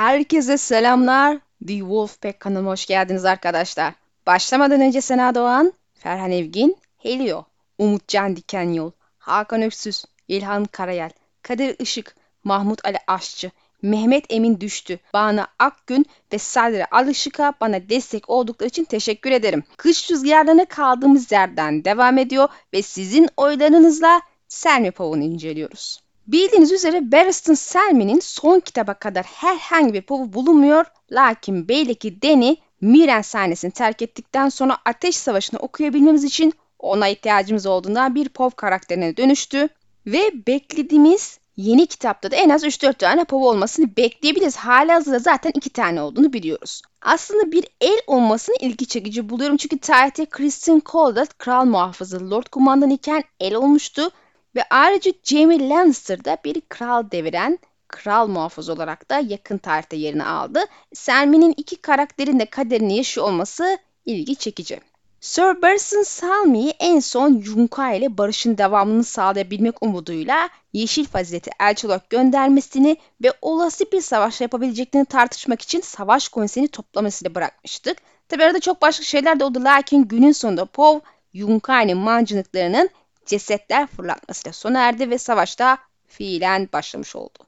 Herkese 0.00 0.58
selamlar. 0.58 1.38
The 1.66 1.78
Wolfpack 1.78 2.40
kanalıma 2.40 2.70
hoş 2.70 2.86
geldiniz 2.86 3.24
arkadaşlar. 3.24 3.94
Başlamadan 4.26 4.80
önce 4.80 5.00
Sena 5.00 5.34
Doğan, 5.34 5.72
Ferhan 5.94 6.30
Evgin, 6.30 6.76
Helio, 6.98 7.44
Umutcan 7.78 8.36
Dikenyol, 8.36 8.90
Hakan 9.18 9.62
Öksüz, 9.62 10.04
İlhan 10.28 10.64
Karayel, 10.64 11.10
Kadir 11.42 11.76
Işık, 11.78 12.14
Mahmut 12.44 12.84
Ali 12.84 12.96
Aşçı, 13.06 13.50
Mehmet 13.82 14.24
Emin 14.28 14.60
Düştü, 14.60 14.98
Bana 15.12 15.46
Akgün 15.58 16.06
ve 16.32 16.38
Sadri 16.38 16.86
Alışık'a 16.86 17.52
bana 17.60 17.88
destek 17.88 18.30
oldukları 18.30 18.68
için 18.68 18.84
teşekkür 18.84 19.30
ederim. 19.30 19.64
Kış 19.76 20.10
rüzgarlarına 20.10 20.64
kaldığımız 20.64 21.32
yerden 21.32 21.84
devam 21.84 22.18
ediyor 22.18 22.48
ve 22.72 22.82
sizin 22.82 23.28
oylarınızla 23.36 24.20
Selmi 24.48 24.90
Pov'unu 24.90 25.22
inceliyoruz. 25.22 26.00
Bildiğiniz 26.32 26.72
üzere 26.72 27.12
Barristan 27.12 27.54
Selmy'nin 27.54 28.20
son 28.20 28.60
kitaba 28.60 28.94
kadar 28.94 29.24
herhangi 29.24 29.94
bir 29.94 30.02
povu 30.02 30.32
bulunmuyor. 30.32 30.84
Lakin 31.12 31.68
belli 31.68 31.94
ki 31.94 32.22
Danny 32.22 32.56
Miren 32.80 33.22
sahnesini 33.22 33.70
terk 33.70 34.02
ettikten 34.02 34.48
sonra 34.48 34.78
Ateş 34.84 35.16
Savaşı'nı 35.16 35.60
okuyabilmemiz 35.60 36.24
için 36.24 36.52
ona 36.78 37.08
ihtiyacımız 37.08 37.66
olduğundan 37.66 38.14
bir 38.14 38.28
pov 38.28 38.50
karakterine 38.50 39.16
dönüştü. 39.16 39.68
Ve 40.06 40.46
beklediğimiz 40.46 41.38
yeni 41.56 41.86
kitapta 41.86 42.30
da 42.30 42.36
en 42.36 42.48
az 42.48 42.64
3-4 42.64 42.94
tane 42.94 43.24
pov 43.24 43.42
olmasını 43.42 43.96
bekleyebiliriz. 43.96 44.56
Hali 44.56 44.92
hazırda 44.92 45.18
zaten 45.18 45.52
2 45.54 45.70
tane 45.70 46.02
olduğunu 46.02 46.32
biliyoruz. 46.32 46.82
Aslında 47.02 47.52
bir 47.52 47.64
el 47.80 48.00
olmasını 48.06 48.56
ilgi 48.60 48.86
çekici 48.86 49.28
buluyorum. 49.28 49.56
Çünkü 49.56 49.78
tarihte 49.78 50.26
Kristen 50.26 50.82
Cole 50.86 51.24
kral 51.38 51.64
muhafızı 51.64 52.30
Lord 52.30 52.46
Kumandan 52.46 52.90
iken 52.90 53.22
el 53.40 53.54
olmuştu. 53.54 54.10
Ve 54.54 54.64
ayrıca 54.70 55.12
Jaime 55.22 55.68
Lannister 55.68 56.24
da 56.24 56.36
bir 56.44 56.60
kral 56.60 57.10
deviren 57.10 57.58
kral 57.88 58.26
muhafız 58.26 58.68
olarak 58.68 59.10
da 59.10 59.18
yakın 59.18 59.58
tarihte 59.58 59.96
yerini 59.96 60.24
aldı. 60.24 60.64
Selmy'nin 60.94 61.54
iki 61.56 61.76
karakterin 61.76 62.38
de 62.38 62.44
kaderini 62.44 62.96
yaşıyor 62.96 63.26
olması 63.26 63.78
ilgi 64.06 64.36
çekici. 64.36 64.80
Sir 65.20 65.62
Barristan 65.62 66.02
Selmy'yi 66.02 66.70
en 66.70 67.00
son 67.00 67.42
Yunkai 67.46 67.98
ile 67.98 68.18
barışın 68.18 68.58
devamını 68.58 69.04
sağlayabilmek 69.04 69.82
umuduyla 69.82 70.48
Yeşil 70.72 71.06
Fazileti 71.06 71.50
elçi 71.60 71.86
olarak 71.86 72.10
göndermesini 72.10 72.96
ve 73.24 73.32
olası 73.42 73.84
bir 73.92 74.00
savaş 74.00 74.40
yapabileceklerini 74.40 75.06
tartışmak 75.06 75.62
için 75.62 75.80
savaş 75.80 76.28
konseyini 76.28 76.68
toplamasıyla 76.68 77.34
bırakmıştık. 77.34 77.98
Tabi 78.28 78.44
arada 78.44 78.60
çok 78.60 78.82
başka 78.82 79.04
şeyler 79.04 79.40
de 79.40 79.44
oldu 79.44 79.64
lakin 79.64 80.04
günün 80.04 80.32
sonunda 80.32 80.64
Pov, 80.64 81.00
Yunkai'nin 81.32 81.96
mancınıklarının 81.96 82.90
cesetler 83.30 83.86
fırlatmasıyla 83.86 84.52
sona 84.52 84.80
erdi 84.80 85.10
ve 85.10 85.18
savaşta 85.18 85.78
fiilen 86.06 86.68
başlamış 86.72 87.16
oldu. 87.16 87.38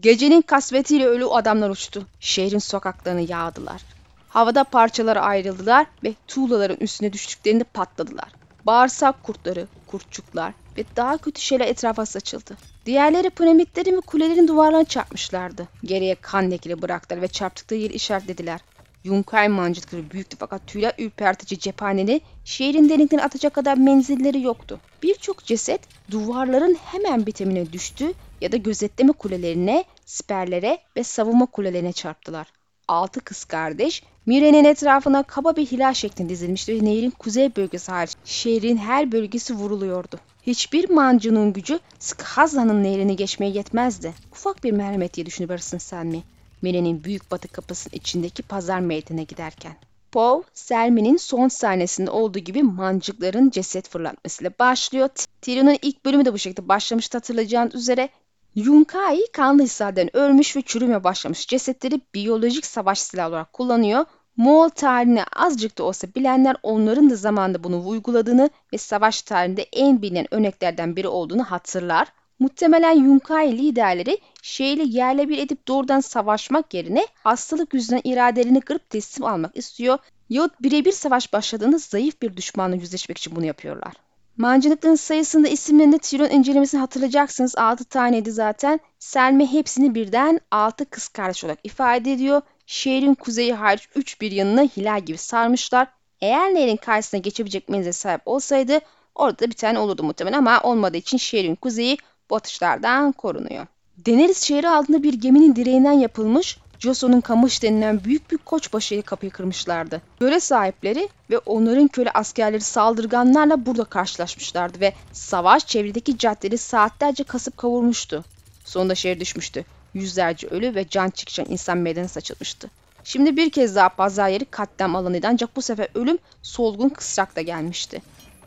Gecenin 0.00 0.42
kasvetiyle 0.42 1.06
ölü 1.06 1.26
adamlar 1.26 1.70
uçtu. 1.70 2.06
Şehrin 2.20 2.58
sokaklarını 2.58 3.20
yağdılar. 3.20 3.82
Havada 4.28 4.64
parçalara 4.64 5.20
ayrıldılar 5.20 5.86
ve 6.04 6.14
tuğlaların 6.28 6.76
üstüne 6.80 7.12
düştüklerinde 7.12 7.64
patladılar. 7.64 8.28
Bağırsak 8.66 9.22
kurtları, 9.22 9.66
kurtçuklar 9.86 10.52
ve 10.76 10.84
daha 10.96 11.18
kötü 11.18 11.40
şeyler 11.40 11.66
etrafa 11.68 12.06
saçıldı. 12.06 12.56
Diğerleri 12.86 13.30
piramitlerin 13.30 13.96
ve 13.96 14.00
kulelerin 14.00 14.48
duvarlarına 14.48 14.84
çarpmışlardı. 14.84 15.68
Geriye 15.84 16.14
kan 16.14 16.50
lekeli 16.50 16.82
bıraktılar 16.82 17.22
ve 17.22 17.28
çarptıkları 17.28 17.80
yeri 17.80 17.92
işaretlediler. 17.92 18.60
Yunkay 19.04 19.48
mancınıkları 19.48 20.10
büyüktü 20.10 20.36
fakat 20.40 20.66
tüyler 20.66 20.92
ürpertici 20.98 21.58
cephaneleri 21.58 22.20
şehrin 22.44 22.88
derinliklerine 22.88 23.24
atacak 23.24 23.54
kadar 23.54 23.76
menzilleri 23.76 24.42
yoktu. 24.42 24.80
Birçok 25.02 25.44
ceset 25.44 25.80
duvarların 26.10 26.74
hemen 26.84 27.26
bitimine 27.26 27.72
düştü 27.72 28.12
ya 28.40 28.52
da 28.52 28.56
gözetleme 28.56 29.12
kulelerine, 29.12 29.84
siperlere 30.06 30.78
ve 30.96 31.04
savunma 31.04 31.46
kulelerine 31.46 31.92
çarptılar. 31.92 32.46
Altı 32.88 33.20
kız 33.20 33.44
kardeş 33.44 34.02
Mire'nin 34.26 34.64
etrafına 34.64 35.22
kaba 35.22 35.56
bir 35.56 35.66
hilal 35.66 35.94
şeklinde 35.94 36.28
dizilmişti 36.28 36.74
ve 36.74 36.84
nehrin 36.84 37.10
kuzey 37.10 37.56
bölgesi 37.56 37.92
hariç 37.92 38.16
şehrin 38.24 38.76
her 38.76 39.12
bölgesi 39.12 39.54
vuruluyordu. 39.54 40.20
Hiçbir 40.42 40.90
mancının 40.90 41.52
gücü 41.52 41.80
Skaza'nın 41.98 42.84
nehrini 42.84 43.16
geçmeye 43.16 43.52
yetmezdi. 43.52 44.12
Ufak 44.32 44.64
bir 44.64 44.72
merhamet 44.72 45.14
diye 45.14 45.26
düşünüversin 45.26 45.78
sen 45.78 46.06
mi? 46.06 46.22
Mire'nin 46.62 47.04
büyük 47.04 47.30
batı 47.30 47.48
kapısının 47.48 47.94
içindeki 47.96 48.42
pazar 48.42 48.80
meydanına 48.80 49.22
giderken. 49.22 49.76
Poe, 50.12 50.42
Selmi'nin 50.54 51.16
son 51.16 51.48
sahnesinde 51.48 52.10
olduğu 52.10 52.38
gibi 52.38 52.62
mancıkların 52.62 53.50
ceset 53.50 53.88
fırlatmasıyla 53.88 54.50
başlıyor. 54.58 55.08
Tyrion'un 55.42 55.78
ilk 55.82 56.04
bölümü 56.04 56.24
de 56.24 56.32
bu 56.32 56.38
şekilde 56.38 56.68
başlamıştı 56.68 57.18
hatırlayacağınız 57.18 57.74
üzere. 57.74 58.08
Yunkai 58.54 59.26
kanlı 59.32 59.62
hislerden 59.62 60.16
ölmüş 60.16 60.56
ve 60.56 60.62
çürüme 60.62 61.04
başlamış 61.04 61.46
cesetleri 61.46 62.00
biyolojik 62.14 62.66
savaş 62.66 62.98
silahı 62.98 63.28
olarak 63.28 63.52
kullanıyor. 63.52 64.04
Moğol 64.36 64.68
tarihini 64.68 65.24
azıcık 65.36 65.78
da 65.78 65.82
olsa 65.84 66.08
bilenler 66.16 66.56
onların 66.62 67.10
da 67.10 67.16
zamanında 67.16 67.64
bunu 67.64 67.88
uyguladığını 67.88 68.50
ve 68.72 68.78
savaş 68.78 69.22
tarihinde 69.22 69.62
en 69.62 70.02
bilinen 70.02 70.34
örneklerden 70.34 70.96
biri 70.96 71.08
olduğunu 71.08 71.44
hatırlar. 71.44 72.08
Muhtemelen 72.40 72.92
Yunkai 72.92 73.58
liderleri 73.58 74.18
şehri 74.42 74.88
yerle 74.88 75.28
bir 75.28 75.38
edip 75.38 75.68
doğrudan 75.68 76.00
savaşmak 76.00 76.74
yerine 76.74 77.06
hastalık 77.14 77.74
yüzünden 77.74 78.00
iradelerini 78.04 78.60
kırıp 78.60 78.90
teslim 78.90 79.26
almak 79.26 79.56
istiyor 79.56 79.98
yahut 80.30 80.62
birebir 80.62 80.92
savaş 80.92 81.32
başladığında 81.32 81.78
zayıf 81.78 82.22
bir 82.22 82.36
düşmanla 82.36 82.76
yüzleşmek 82.76 83.18
için 83.18 83.36
bunu 83.36 83.44
yapıyorlar. 83.44 83.92
Mancınıkların 84.36 84.94
sayısında 84.94 85.48
isimlerinde 85.48 85.98
Tyrion 85.98 86.30
incelemesini 86.30 86.80
hatırlayacaksınız. 86.80 87.56
6 87.56 87.84
taneydi 87.84 88.30
zaten. 88.30 88.80
Selme 88.98 89.52
hepsini 89.52 89.94
birden 89.94 90.40
6 90.50 90.84
kız 90.84 91.08
kardeş 91.08 91.44
olarak 91.44 91.58
ifade 91.64 92.12
ediyor. 92.12 92.42
Şehrin 92.66 93.14
kuzeyi 93.14 93.54
hariç 93.54 93.88
3 93.94 94.20
bir 94.20 94.32
yanına 94.32 94.62
hilal 94.62 95.00
gibi 95.00 95.18
sarmışlar. 95.18 95.88
Eğer 96.20 96.54
nehrin 96.54 96.76
karşısına 96.76 97.20
geçebilecek 97.20 97.68
menzile 97.68 97.92
sahip 97.92 98.20
olsaydı 98.26 98.80
orada 99.14 99.38
da 99.38 99.46
bir 99.46 99.56
tane 99.56 99.78
olurdu 99.78 100.02
muhtemelen 100.02 100.38
ama 100.38 100.60
olmadığı 100.62 100.96
için 100.96 101.18
şehrin 101.18 101.54
kuzeyi 101.54 101.96
bu 102.30 102.36
atışlardan 102.36 103.12
korunuyor. 103.12 103.66
Daenerys 104.06 104.42
şehri 104.42 104.68
altında 104.68 105.02
bir 105.02 105.14
geminin 105.14 105.56
direğinden 105.56 105.92
yapılmış 105.92 106.58
Joson'un 106.80 107.20
kamış 107.20 107.62
denilen 107.62 108.04
büyük 108.04 108.30
bir 108.30 108.38
koçbaşı 108.38 108.94
ile 108.94 109.02
kapıyı 109.02 109.32
kırmışlardı. 109.32 110.02
Göre 110.20 110.40
sahipleri 110.40 111.08
ve 111.30 111.38
onların 111.38 111.88
köle 111.88 112.10
askerleri 112.10 112.60
saldırganlarla 112.60 113.66
burada 113.66 113.84
karşılaşmışlardı 113.84 114.80
ve 114.80 114.92
savaş 115.12 115.66
çevredeki 115.66 116.18
caddeleri 116.18 116.58
saatlerce 116.58 117.24
kasıp 117.24 117.56
kavurmuştu. 117.56 118.24
Sonunda 118.64 118.94
şehir 118.94 119.20
düşmüştü. 119.20 119.64
Yüzlerce 119.94 120.46
ölü 120.46 120.74
ve 120.74 120.88
can 120.88 121.10
çıkışan 121.10 121.46
insan 121.48 121.78
meydana 121.78 122.08
saçılmıştı. 122.08 122.70
Şimdi 123.04 123.36
bir 123.36 123.50
kez 123.50 123.76
daha 123.76 123.88
pazar 123.88 124.28
yeri 124.28 124.44
katliam 124.44 124.96
alanıydı 124.96 125.26
ancak 125.30 125.56
bu 125.56 125.62
sefer 125.62 125.88
ölüm 125.94 126.18
solgun 126.42 126.88
kısrakta 126.88 127.40
gelmişti. 127.40 128.02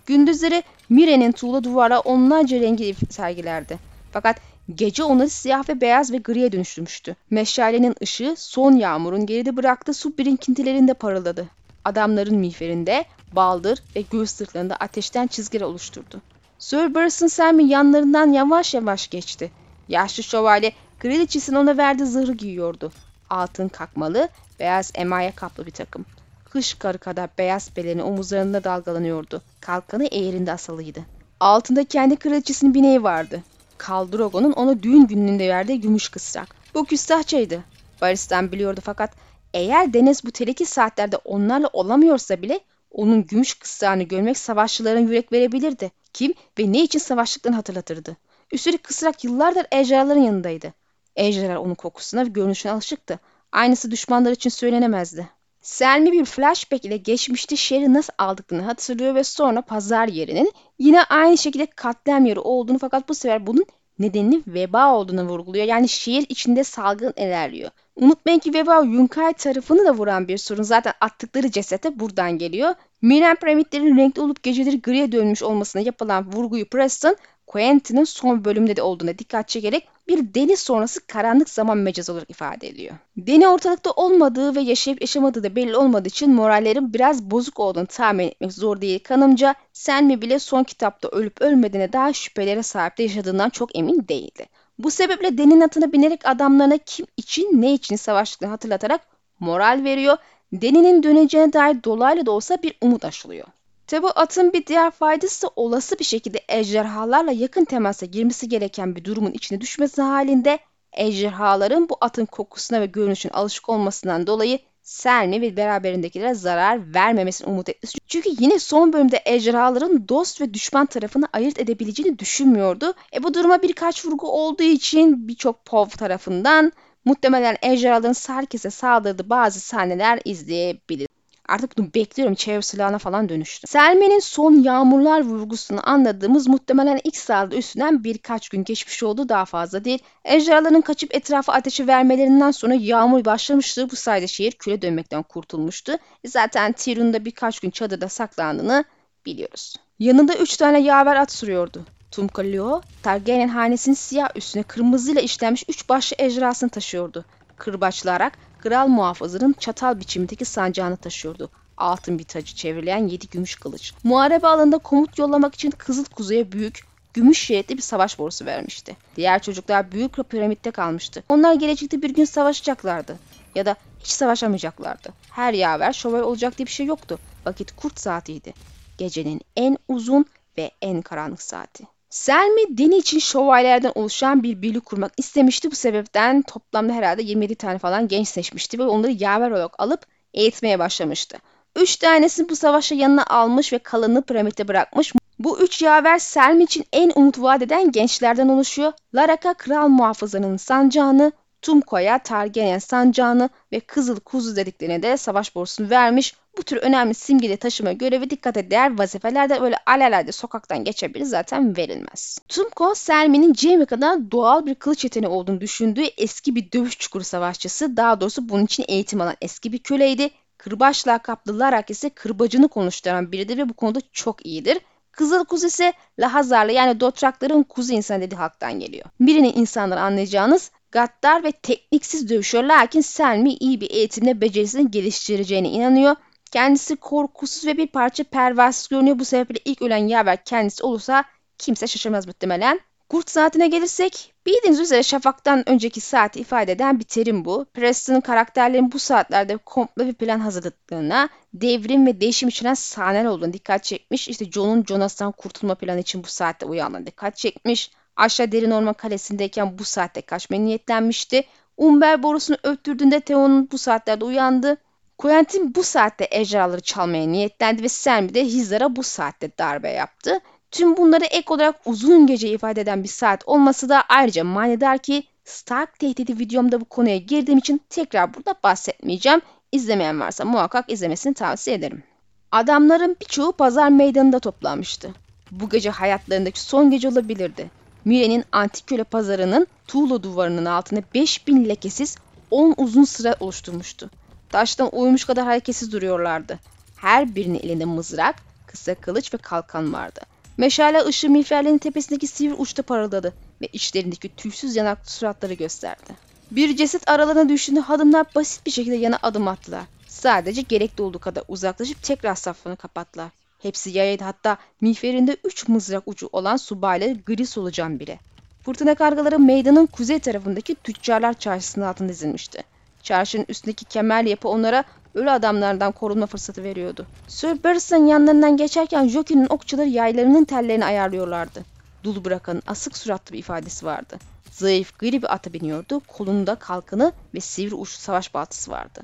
Gündüzleri 0.05 0.63
Mire'nin 0.89 1.31
tuğla 1.31 1.63
duvara 1.63 1.99
onlarca 1.99 2.59
rengi 2.59 2.95
sergilerdi. 3.09 3.79
Fakat 4.11 4.39
gece 4.75 5.03
onları 5.03 5.29
siyah 5.29 5.69
ve 5.69 5.81
beyaz 5.81 6.11
ve 6.11 6.17
griye 6.17 6.51
dönüştürmüştü. 6.51 7.15
Meşalenin 7.29 7.95
ışığı 8.01 8.33
son 8.37 8.71
yağmurun 8.71 9.25
geride 9.25 9.57
bıraktığı 9.57 9.93
su 9.93 10.17
birikintilerinde 10.17 10.93
parıldadı. 10.93 11.47
Adamların 11.85 12.35
miğferinde, 12.35 13.05
baldır 13.31 13.83
ve 13.95 14.01
göğüs 14.01 14.31
sırtlarında 14.31 14.75
ateşten 14.75 15.27
çizgiler 15.27 15.65
oluşturdu. 15.65 16.21
Sir 16.59 16.93
Barristan 16.93 17.27
Selmy 17.27 17.63
yanlarından 17.63 18.31
yavaş 18.31 18.73
yavaş 18.73 19.07
geçti. 19.07 19.51
Yaşlı 19.87 20.23
şövalye 20.23 20.71
kraliçesinin 20.99 21.57
ona 21.57 21.77
verdiği 21.77 22.05
zırhı 22.05 22.33
giyiyordu. 22.33 22.91
Altın 23.29 23.67
kakmalı, 23.67 24.29
beyaz 24.59 24.91
emaye 24.95 25.31
kaplı 25.31 25.65
bir 25.65 25.71
takım 25.71 26.05
kış 26.53 26.73
karı 26.73 26.97
kadar 26.97 27.29
beyaz 27.37 27.69
beleni 27.77 28.03
omuzlarında 28.03 28.63
dalgalanıyordu. 28.63 29.41
Kalkanı 29.61 30.05
eğerinde 30.05 30.51
asılıydı. 30.51 30.99
Altında 31.39 31.83
kendi 31.83 32.15
kraliçesinin 32.15 32.73
bineği 32.73 33.03
vardı. 33.03 33.43
Kaldrogo'nun 33.77 34.51
ona 34.51 34.83
düğün 34.83 35.07
gününde 35.07 35.49
verdiği 35.49 35.81
gümüş 35.81 36.09
kısrak. 36.09 36.55
Bu 36.73 36.85
küstahçaydı. 36.85 37.63
Baristan 38.01 38.51
biliyordu 38.51 38.81
fakat 38.83 39.11
eğer 39.53 39.93
Deniz 39.93 40.25
bu 40.25 40.31
teleki 40.31 40.65
saatlerde 40.65 41.17
onlarla 41.17 41.69
olamıyorsa 41.73 42.41
bile 42.41 42.59
onun 42.91 43.25
gümüş 43.25 43.53
kısrağını 43.53 44.03
görmek 44.03 44.37
savaşçıların 44.37 45.07
yürek 45.07 45.31
verebilirdi. 45.31 45.91
Kim 46.13 46.33
ve 46.59 46.71
ne 46.71 46.83
için 46.83 46.99
savaştıklarını 46.99 47.55
hatırlatırdı. 47.55 48.17
Üstelik 48.51 48.83
kısrak 48.83 49.23
yıllardır 49.23 49.65
ejderhaların 49.71 50.21
yanındaydı. 50.21 50.73
Ejderhalar 51.15 51.55
onun 51.55 51.75
kokusuna 51.75 52.25
ve 52.25 52.29
görünüşüne 52.29 52.71
alışıktı. 52.71 53.19
Aynısı 53.51 53.91
düşmanlar 53.91 54.31
için 54.31 54.49
söylenemezdi. 54.49 55.29
Selmi 55.63 56.11
bir 56.11 56.25
flashback 56.25 56.85
ile 56.85 56.97
geçmişte 56.97 57.55
şehri 57.55 57.93
nasıl 57.93 58.13
aldıklarını 58.17 58.65
hatırlıyor 58.65 59.15
ve 59.15 59.23
sonra 59.23 59.61
pazar 59.61 60.07
yerinin 60.07 60.51
yine 60.79 61.03
aynı 61.03 61.37
şekilde 61.37 61.65
katliam 61.65 62.25
yeri 62.25 62.39
olduğunu 62.39 62.79
fakat 62.79 63.09
bu 63.09 63.15
sefer 63.15 63.47
bunun 63.47 63.65
nedenini 63.99 64.41
veba 64.47 64.93
olduğunu 64.93 65.23
vurguluyor. 65.23 65.65
Yani 65.65 65.89
şehir 65.89 66.25
içinde 66.29 66.63
salgın 66.63 67.13
ilerliyor. 67.17 67.71
Unutmayın 67.95 68.39
ki 68.39 68.53
veba 68.53 68.81
Yunkai 68.81 69.33
tarafını 69.33 69.85
da 69.85 69.93
vuran 69.93 70.27
bir 70.27 70.37
sorun. 70.37 70.63
Zaten 70.63 70.93
attıkları 71.01 71.51
cesete 71.51 71.99
buradan 71.99 72.37
geliyor. 72.37 72.75
Miren 73.01 73.35
piramitlerin 73.35 73.97
renkli 73.97 74.21
olup 74.21 74.43
geceleri 74.43 74.81
griye 74.81 75.11
dönmüş 75.11 75.43
olmasına 75.43 75.81
yapılan 75.81 76.33
vurguyu 76.33 76.69
Preston 76.69 77.15
Quentin'in 77.53 78.03
son 78.03 78.45
bölümde 78.45 78.75
de 78.75 78.81
olduğuna 78.81 79.17
dikkat 79.17 79.47
çekerek 79.47 79.87
bir 80.07 80.33
deniz 80.33 80.59
sonrası 80.59 81.07
karanlık 81.07 81.49
zaman 81.49 81.77
mecazı 81.77 82.11
olarak 82.11 82.29
ifade 82.29 82.67
ediyor. 82.67 82.95
Deni 83.17 83.47
ortalıkta 83.47 83.91
olmadığı 83.91 84.55
ve 84.55 84.61
yaşayıp 84.61 85.01
yaşamadığı 85.01 85.43
da 85.43 85.55
belli 85.55 85.77
olmadığı 85.77 86.07
için 86.07 86.33
morallerin 86.33 86.93
biraz 86.93 87.23
bozuk 87.23 87.59
olduğunu 87.59 87.85
tahmin 87.85 88.27
etmek 88.27 88.53
zor 88.53 88.81
değil 88.81 88.99
kanımca 89.03 89.55
Selmy 89.73 90.21
bile 90.21 90.39
son 90.39 90.63
kitapta 90.63 91.07
ölüp 91.07 91.41
ölmediğine 91.41 91.93
daha 91.93 92.13
şüphelere 92.13 92.63
sahip 92.63 92.97
de 92.97 93.03
yaşadığından 93.03 93.49
çok 93.49 93.75
emin 93.75 94.07
değildi. 94.07 94.45
Bu 94.79 94.91
sebeple 94.91 95.37
Den'in 95.37 95.61
atına 95.61 95.91
binerek 95.91 96.27
adamlarına 96.27 96.77
kim 96.77 97.05
için 97.17 97.61
ne 97.61 97.73
için 97.73 97.95
savaştıklarını 97.95 98.53
hatırlatarak 98.53 99.01
moral 99.39 99.83
veriyor. 99.83 100.17
Deni'nin 100.53 101.03
döneceğine 101.03 101.53
dair 101.53 101.83
dolaylı 101.83 102.25
da 102.25 102.31
olsa 102.31 102.57
bir 102.63 102.77
umut 102.81 103.05
aşılıyor. 103.05 103.47
Tabi 103.87 104.07
atın 104.07 104.53
bir 104.53 104.65
diğer 104.65 104.91
faydası 104.91 105.47
olası 105.55 105.99
bir 105.99 106.03
şekilde 106.03 106.39
ejderhalarla 106.49 107.31
yakın 107.31 107.65
temasa 107.65 108.05
girmesi 108.05 108.49
gereken 108.49 108.95
bir 108.95 109.03
durumun 109.03 109.31
içine 109.31 109.61
düşmesi 109.61 110.01
halinde 110.01 110.59
ejderhaların 110.93 111.89
bu 111.89 111.97
atın 112.01 112.25
kokusuna 112.25 112.81
ve 112.81 112.85
görünüşüne 112.85 113.31
alışık 113.31 113.69
olmasından 113.69 114.27
dolayı 114.27 114.59
Selmi 114.83 115.41
ve 115.41 115.57
beraberindekilere 115.57 116.33
zarar 116.33 116.93
vermemesini 116.93 117.47
umut 117.49 117.69
etmesi. 117.69 117.97
Çünkü 118.07 118.29
yine 118.39 118.59
son 118.59 118.93
bölümde 118.93 119.21
ejderhaların 119.25 120.09
dost 120.09 120.41
ve 120.41 120.53
düşman 120.53 120.85
tarafını 120.85 121.27
ayırt 121.33 121.59
edebileceğini 121.59 122.19
düşünmüyordu. 122.19 122.93
E 123.13 123.23
bu 123.23 123.33
duruma 123.33 123.61
birkaç 123.61 124.05
vurgu 124.05 124.27
olduğu 124.27 124.63
için 124.63 125.27
birçok 125.27 125.65
POV 125.65 125.87
tarafından 125.87 126.71
muhtemelen 127.05 127.57
ejderhaların 127.61 128.35
herkese 128.35 128.69
saldırdığı 128.69 129.29
bazı 129.29 129.59
sahneler 129.59 130.19
izleyebilir. 130.25 131.07
Artık 131.49 131.77
bunu 131.77 131.93
bekliyorum 131.95 132.35
çevre 132.35 132.61
silahına 132.61 132.97
falan 132.97 133.29
dönüştü. 133.29 133.67
Selme'nin 133.67 134.19
son 134.19 134.53
yağmurlar 134.53 135.21
vurgusunu 135.21 135.89
anladığımız 135.89 136.47
muhtemelen 136.47 136.99
ilk 137.03 137.17
saldırı 137.17 137.59
üstünden 137.59 138.03
birkaç 138.03 138.49
gün 138.49 138.63
geçmiş 138.63 139.03
oldu 139.03 139.29
daha 139.29 139.45
fazla 139.45 139.85
değil. 139.85 139.99
Ejderhaların 140.25 140.81
kaçıp 140.81 141.15
etrafa 141.15 141.53
ateşi 141.53 141.87
vermelerinden 141.87 142.51
sonra 142.51 142.73
yağmur 142.73 143.25
başlamıştı. 143.25 143.91
Bu 143.91 143.95
sayede 143.95 144.27
şehir 144.27 144.51
küle 144.51 144.81
dönmekten 144.81 145.23
kurtulmuştu. 145.23 145.93
Zaten 146.25 146.71
Tyrion'da 146.71 147.25
birkaç 147.25 147.59
gün 147.59 147.69
çadırda 147.69 148.09
saklandığını 148.09 148.83
biliyoruz. 149.25 149.75
Yanında 149.99 150.35
üç 150.35 150.57
tane 150.57 150.79
yaver 150.79 151.15
at 151.15 151.31
sürüyordu. 151.31 151.85
Tumkaleo, 152.11 152.81
Targaryen 153.03 153.47
hanesinin 153.47 153.95
siyah 153.95 154.29
üstüne 154.35 154.63
kırmızıyla 154.63 155.21
işlenmiş 155.21 155.63
üç 155.69 155.89
başlı 155.89 156.15
ejderhasını 156.19 156.69
taşıyordu. 156.69 157.25
Kırbaçlayarak 157.57 158.33
kral 158.63 158.87
muhafızının 158.87 159.55
çatal 159.59 159.99
biçimindeki 159.99 160.45
sancağını 160.45 160.97
taşıyordu. 160.97 161.49
Altın 161.77 162.19
bir 162.19 162.23
tacı 162.23 162.55
çevrilen 162.55 163.07
yedi 163.07 163.27
gümüş 163.27 163.55
kılıç. 163.55 163.93
Muharebe 164.03 164.47
alanında 164.47 164.77
komut 164.77 165.19
yollamak 165.19 165.55
için 165.55 165.71
Kızıl 165.71 166.05
Kuzey'e 166.05 166.51
büyük, 166.51 166.79
gümüş 167.13 167.39
şeritli 167.39 167.77
bir 167.77 167.81
savaş 167.81 168.19
borusu 168.19 168.45
vermişti. 168.45 168.97
Diğer 169.15 169.41
çocuklar 169.41 169.91
büyük 169.91 170.29
piramitte 170.29 170.71
kalmıştı. 170.71 171.23
Onlar 171.29 171.53
gelecekte 171.53 172.01
bir 172.01 172.09
gün 172.09 172.25
savaşacaklardı. 172.25 173.19
Ya 173.55 173.65
da 173.65 173.75
hiç 173.99 174.07
savaşamayacaklardı. 174.07 175.09
Her 175.31 175.53
yaver 175.53 175.93
şövalye 175.93 176.23
olacak 176.23 176.57
diye 176.57 176.65
bir 176.65 176.71
şey 176.71 176.85
yoktu. 176.85 177.19
Vakit 177.45 177.75
kurt 177.75 177.99
saatiydi. 177.99 178.53
Gecenin 178.97 179.41
en 179.55 179.77
uzun 179.87 180.25
ve 180.57 180.71
en 180.81 181.01
karanlık 181.01 181.41
saati. 181.41 181.92
Selmi 182.13 182.77
dini 182.77 182.97
için 182.97 183.19
şövalyelerden 183.19 183.91
oluşan 183.95 184.43
bir 184.43 184.61
birlik 184.61 184.85
kurmak 184.85 185.13
istemişti. 185.17 185.71
Bu 185.71 185.75
sebepten 185.75 186.41
toplamda 186.41 186.93
herhalde 186.93 187.23
27 187.23 187.55
tane 187.55 187.77
falan 187.77 188.07
genç 188.07 188.27
seçmişti 188.27 188.79
ve 188.79 188.83
onları 188.83 189.11
yaver 189.11 189.51
olarak 189.51 189.75
alıp 189.77 190.05
eğitmeye 190.33 190.79
başlamıştı. 190.79 191.37
Üç 191.75 191.95
tanesini 191.95 192.49
bu 192.49 192.55
savaşa 192.55 192.95
yanına 192.95 193.25
almış 193.25 193.73
ve 193.73 193.79
kalanını 193.79 194.21
piramitte 194.21 194.67
bırakmış. 194.67 195.13
Bu 195.39 195.59
üç 195.59 195.81
yaver 195.81 196.19
Selmi 196.19 196.63
için 196.63 196.85
en 196.93 197.11
umut 197.15 197.41
vaat 197.41 197.61
eden 197.61 197.91
gençlerden 197.91 198.47
oluşuyor. 198.47 198.93
Laraka 199.15 199.53
kral 199.53 199.87
muhafızının 199.87 200.57
sancağını, 200.57 201.31
Tumko'ya 201.63 202.19
Targaryen 202.19 202.79
sancağını 202.79 203.49
ve 203.71 203.79
Kızıl 203.79 204.19
Kuzu 204.19 204.55
dediklerine 204.55 205.03
de 205.03 205.17
savaş 205.17 205.55
borusunu 205.55 205.89
vermiş. 205.89 206.35
Bu 206.57 206.63
tür 206.63 206.77
önemli 206.77 207.13
simgeli 207.13 207.57
taşıma 207.57 207.91
görevi 207.91 208.29
dikkate 208.29 208.71
değer 208.71 208.97
vazifelerde 208.97 209.59
öyle 209.59 209.77
alelade 209.85 210.31
sokaktan 210.31 210.83
geçebilir 210.83 211.25
zaten 211.25 211.77
verilmez. 211.77 212.39
Tumko, 212.47 212.95
Selmi'nin 212.95 213.53
Jaime 213.53 213.85
kadar 213.85 214.31
doğal 214.31 214.65
bir 214.65 214.75
kılıç 214.75 215.03
yeteneği 215.03 215.29
olduğunu 215.29 215.61
düşündüğü 215.61 216.05
eski 216.17 216.55
bir 216.55 216.71
dövüş 216.71 216.97
çukuru 216.97 217.23
savaşçısı, 217.23 217.97
daha 217.97 218.21
doğrusu 218.21 218.49
bunun 218.49 218.65
için 218.65 218.85
eğitim 218.87 219.21
alan 219.21 219.35
eski 219.41 219.71
bir 219.71 219.79
köleydi. 219.79 220.29
Kırbaç 220.57 221.07
lakaplı 221.07 221.59
Larak 221.59 221.89
ise 221.89 222.09
kırbacını 222.09 222.67
konuşturan 222.67 223.31
biridir 223.31 223.57
ve 223.57 223.69
bu 223.69 223.73
konuda 223.73 223.99
çok 224.11 224.45
iyidir. 224.45 224.79
Kızıl 225.11 225.45
kuzu 225.45 225.67
ise 225.67 225.93
Lahazarlı 226.19 226.71
yani 226.71 226.99
Dotrakların 226.99 227.63
kuzu 227.63 227.93
insan 227.93 228.21
dediği 228.21 228.35
halktan 228.35 228.79
geliyor. 228.79 229.05
Birinin 229.19 229.53
insanları 229.55 230.01
anlayacağınız 230.01 230.71
gaddar 230.93 231.43
ve 231.43 231.51
tekniksiz 231.51 232.29
dövüşüyor 232.29 232.63
lakin 232.63 233.01
Selmi 233.01 233.53
iyi 233.53 233.81
bir 233.81 233.91
eğitimle 233.91 234.41
becerisini 234.41 234.91
geliştireceğine 234.91 235.69
inanıyor. 235.69 236.15
Kendisi 236.51 236.95
korkusuz 236.95 237.65
ve 237.65 237.77
bir 237.77 237.87
parça 237.87 238.23
pervasız 238.23 238.87
görünüyor. 238.87 239.19
Bu 239.19 239.25
sebeple 239.25 239.59
ilk 239.65 239.81
ölen 239.81 240.07
yaver 240.07 240.43
kendisi 240.45 240.83
olursa 240.83 241.23
kimse 241.57 241.87
şaşırmaz 241.87 242.27
muhtemelen. 242.27 242.79
Kurt 243.09 243.29
saatine 243.29 243.67
gelirsek, 243.67 244.33
bildiğiniz 244.45 244.79
üzere 244.79 245.03
şafaktan 245.03 245.69
önceki 245.69 246.01
saati 246.01 246.39
ifade 246.39 246.71
eden 246.71 246.99
bir 246.99 247.03
terim 247.03 247.45
bu. 247.45 247.65
Preston'ın 247.73 248.21
karakterlerin 248.21 248.91
bu 248.91 248.99
saatlerde 248.99 249.57
komple 249.57 250.07
bir 250.07 250.13
plan 250.13 250.39
hazırladıklarına, 250.39 251.29
devrim 251.53 252.07
ve 252.07 252.21
değişim 252.21 252.49
içeren 252.49 252.73
sahneler 252.73 253.25
olduğunu 253.25 253.53
dikkat 253.53 253.83
çekmiş. 253.83 254.27
İşte 254.27 254.51
Jon'un 254.51 254.83
Jonas'tan 254.87 255.31
kurtulma 255.31 255.75
planı 255.75 255.99
için 255.99 256.23
bu 256.23 256.27
saatte 256.27 256.65
uyandığına 256.65 257.05
dikkat 257.05 257.37
çekmiş. 257.37 257.91
Aşağı 258.15 258.51
derin 258.51 258.71
orman 258.71 258.93
kalesindeyken 258.93 259.77
bu 259.77 259.83
saatte 259.83 260.21
kaçmaya 260.21 260.59
niyetlenmişti. 260.59 261.43
Umber 261.77 262.23
borusunu 262.23 262.57
öttürdüğünde 262.63 263.19
Theon'un 263.19 263.69
bu 263.71 263.77
saatlerde 263.77 264.25
uyandı. 264.25 264.77
Quentin 265.17 265.75
bu 265.75 265.83
saatte 265.83 266.27
ejderhaları 266.31 266.81
çalmaya 266.81 267.27
niyetlendi 267.27 267.83
ve 267.83 267.89
Selmy 267.89 268.33
de 268.33 268.45
Hizar'a 268.45 268.95
bu 268.95 269.03
saatte 269.03 269.57
darbe 269.57 269.89
yaptı. 269.89 270.39
Tüm 270.71 270.97
bunları 270.97 271.25
ek 271.25 271.53
olarak 271.53 271.75
uzun 271.85 272.27
gece 272.27 272.49
ifade 272.49 272.81
eden 272.81 273.03
bir 273.03 273.09
saat 273.09 273.47
olması 273.47 273.89
da 273.89 274.03
ayrıca 274.09 274.43
manidar 274.43 274.97
ki 274.97 275.23
Stark 275.45 275.99
tehdidi 275.99 276.39
videomda 276.39 276.81
bu 276.81 276.85
konuya 276.85 277.17
girdiğim 277.17 277.57
için 277.57 277.81
tekrar 277.89 278.33
burada 278.33 278.55
bahsetmeyeceğim. 278.63 279.41
İzlemeyen 279.71 280.19
varsa 280.19 280.45
muhakkak 280.45 280.91
izlemesini 280.91 281.33
tavsiye 281.33 281.75
ederim. 281.75 282.03
Adamların 282.51 283.17
birçoğu 283.21 283.51
pazar 283.51 283.89
meydanında 283.89 284.39
toplanmıştı. 284.39 285.13
Bu 285.51 285.69
gece 285.69 285.89
hayatlarındaki 285.89 286.61
son 286.61 286.91
gece 286.91 287.07
olabilirdi. 287.07 287.82
Müre'nin 288.05 288.45
antik 288.51 288.87
köle 288.87 289.03
pazarının 289.03 289.67
tuğla 289.87 290.23
duvarının 290.23 290.65
altında 290.65 291.01
5000 291.13 291.69
lekesiz 291.69 292.15
10 292.51 292.73
uzun 292.77 293.03
sıra 293.03 293.35
oluşturmuştu. 293.39 294.09
Taştan 294.49 294.89
uyumuş 294.91 295.25
kadar 295.25 295.45
hareketsiz 295.45 295.91
duruyorlardı. 295.91 296.59
Her 296.95 297.35
birinin 297.35 297.59
elinde 297.59 297.85
mızrak, 297.85 298.35
kısa 298.67 298.95
kılıç 298.95 299.33
ve 299.33 299.37
kalkan 299.37 299.93
vardı. 299.93 300.21
Meşale 300.57 301.05
ışığı 301.05 301.29
miğferlerin 301.29 301.77
tepesindeki 301.77 302.27
sivri 302.27 302.53
uçta 302.53 302.83
parıldadı 302.83 303.33
ve 303.61 303.67
içlerindeki 303.73 304.35
tüysüz 304.35 304.75
yanaklı 304.75 305.11
suratları 305.11 305.53
gösterdi. 305.53 306.13
Bir 306.51 306.75
ceset 306.75 307.09
aralarına 307.09 307.49
düştüğünde 307.49 307.79
hadımlar 307.79 308.25
basit 308.35 308.65
bir 308.65 308.71
şekilde 308.71 308.95
yana 308.95 309.19
adım 309.23 309.47
attılar. 309.47 309.83
Sadece 310.07 310.61
gerekli 310.61 311.01
olduğu 311.01 311.19
kadar 311.19 311.43
uzaklaşıp 311.47 312.03
tekrar 312.03 312.35
saflarını 312.35 312.77
kapattılar. 312.77 313.29
Hepsi 313.63 313.89
yayaydı 313.89 314.23
hatta 314.23 314.57
miğferinde 314.81 315.37
üç 315.43 315.67
mızrak 315.67 316.03
ucu 316.05 316.29
olan 316.31 316.57
subayları 316.57 317.17
gri 317.25 317.45
solucan 317.45 317.99
bile. 317.99 318.19
Fırtına 318.65 318.95
kargaları 318.95 319.39
meydanın 319.39 319.85
kuzey 319.85 320.19
tarafındaki 320.19 320.75
tüccarlar 320.75 321.33
çarşısının 321.33 321.85
altında 321.85 322.09
dizilmişti. 322.09 322.63
Çarşının 323.03 323.45
üstündeki 323.49 323.85
kemer 323.85 324.23
yapı 324.23 324.49
onlara 324.49 324.83
ölü 325.15 325.31
adamlardan 325.31 325.91
korunma 325.91 326.25
fırsatı 326.25 326.63
veriyordu. 326.63 327.07
Sir 327.27 327.63
Barris'ın 327.63 328.07
yanlarından 328.07 328.57
geçerken 328.57 329.07
Jockey'nin 329.07 329.47
okçuları 329.49 329.89
yaylarının 329.89 330.43
tellerini 330.43 330.85
ayarlıyorlardı. 330.85 331.65
Dul 332.03 332.25
bırakanın 332.25 332.63
asık 332.67 332.97
suratlı 332.97 333.33
bir 333.33 333.39
ifadesi 333.39 333.85
vardı. 333.85 334.19
Zayıf 334.51 334.99
gri 334.99 335.21
bir 335.21 335.33
ata 335.33 335.53
biniyordu, 335.53 336.01
kolunda 336.07 336.55
kalkanı 336.55 337.11
ve 337.33 337.39
sivri 337.39 337.75
uçlu 337.75 338.01
savaş 338.01 338.33
baltası 338.33 338.71
vardı. 338.71 339.01